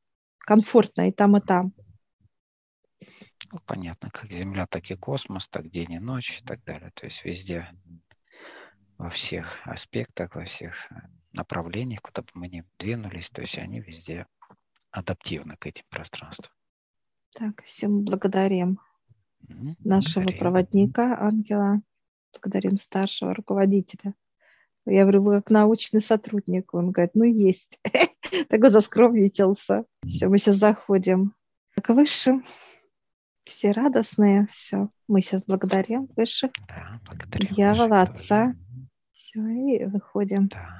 Комфортно 0.46 1.08
и 1.08 1.12
там, 1.12 1.36
и 1.36 1.40
там. 1.40 1.72
Ну, 3.50 3.58
понятно, 3.66 4.10
как 4.10 4.30
Земля, 4.30 4.66
так 4.66 4.88
и 4.90 4.94
космос, 4.94 5.48
так 5.48 5.68
день 5.68 5.92
и 5.92 5.98
ночь 5.98 6.40
и 6.40 6.44
так 6.44 6.62
далее. 6.64 6.92
То 6.94 7.06
есть 7.06 7.24
везде, 7.24 7.68
во 8.96 9.10
всех 9.10 9.66
аспектах, 9.66 10.36
во 10.36 10.44
всех 10.44 10.90
э, 10.92 10.94
направлениях, 11.32 12.00
куда 12.00 12.22
бы 12.22 12.28
мы 12.34 12.48
ни 12.48 12.64
двинулись, 12.78 13.28
то 13.28 13.40
есть 13.40 13.58
они 13.58 13.80
везде 13.80 14.26
адаптивны 14.92 15.56
к 15.56 15.66
этим 15.66 15.84
пространствам. 15.90 16.54
Так, 17.34 17.64
всем 17.64 18.04
благодарим 18.04 18.78
mm-hmm. 19.42 19.74
нашего 19.80 20.22
благодарим. 20.22 20.38
проводника, 20.38 21.18
ангела, 21.18 21.82
благодарим 22.32 22.78
старшего 22.78 23.34
руководителя 23.34 24.14
Я 24.86 25.02
говорю, 25.02 25.22
вы 25.22 25.34
как 25.36 25.50
научный 25.50 26.00
сотрудник. 26.00 26.72
Он 26.72 26.90
говорит, 26.90 27.14
ну 27.14 27.24
есть. 27.24 27.78
Такой 28.48 28.70
заскромничался. 28.70 29.84
Все, 30.06 30.28
мы 30.28 30.38
сейчас 30.38 30.56
заходим 30.56 31.34
к 31.82 31.88
высшим. 31.90 32.44
Все 33.44 33.72
радостные, 33.72 34.48
все. 34.50 34.88
Мы 35.06 35.20
сейчас 35.20 35.44
благодарим 35.44 36.08
высших. 36.16 36.50
Да, 36.68 37.00
благодарим. 37.06 37.54
Дьявола, 37.54 38.02
Отца. 38.02 38.54
Все, 39.12 39.40
и 39.40 39.84
выходим. 39.84 40.48
Да. 40.48 40.74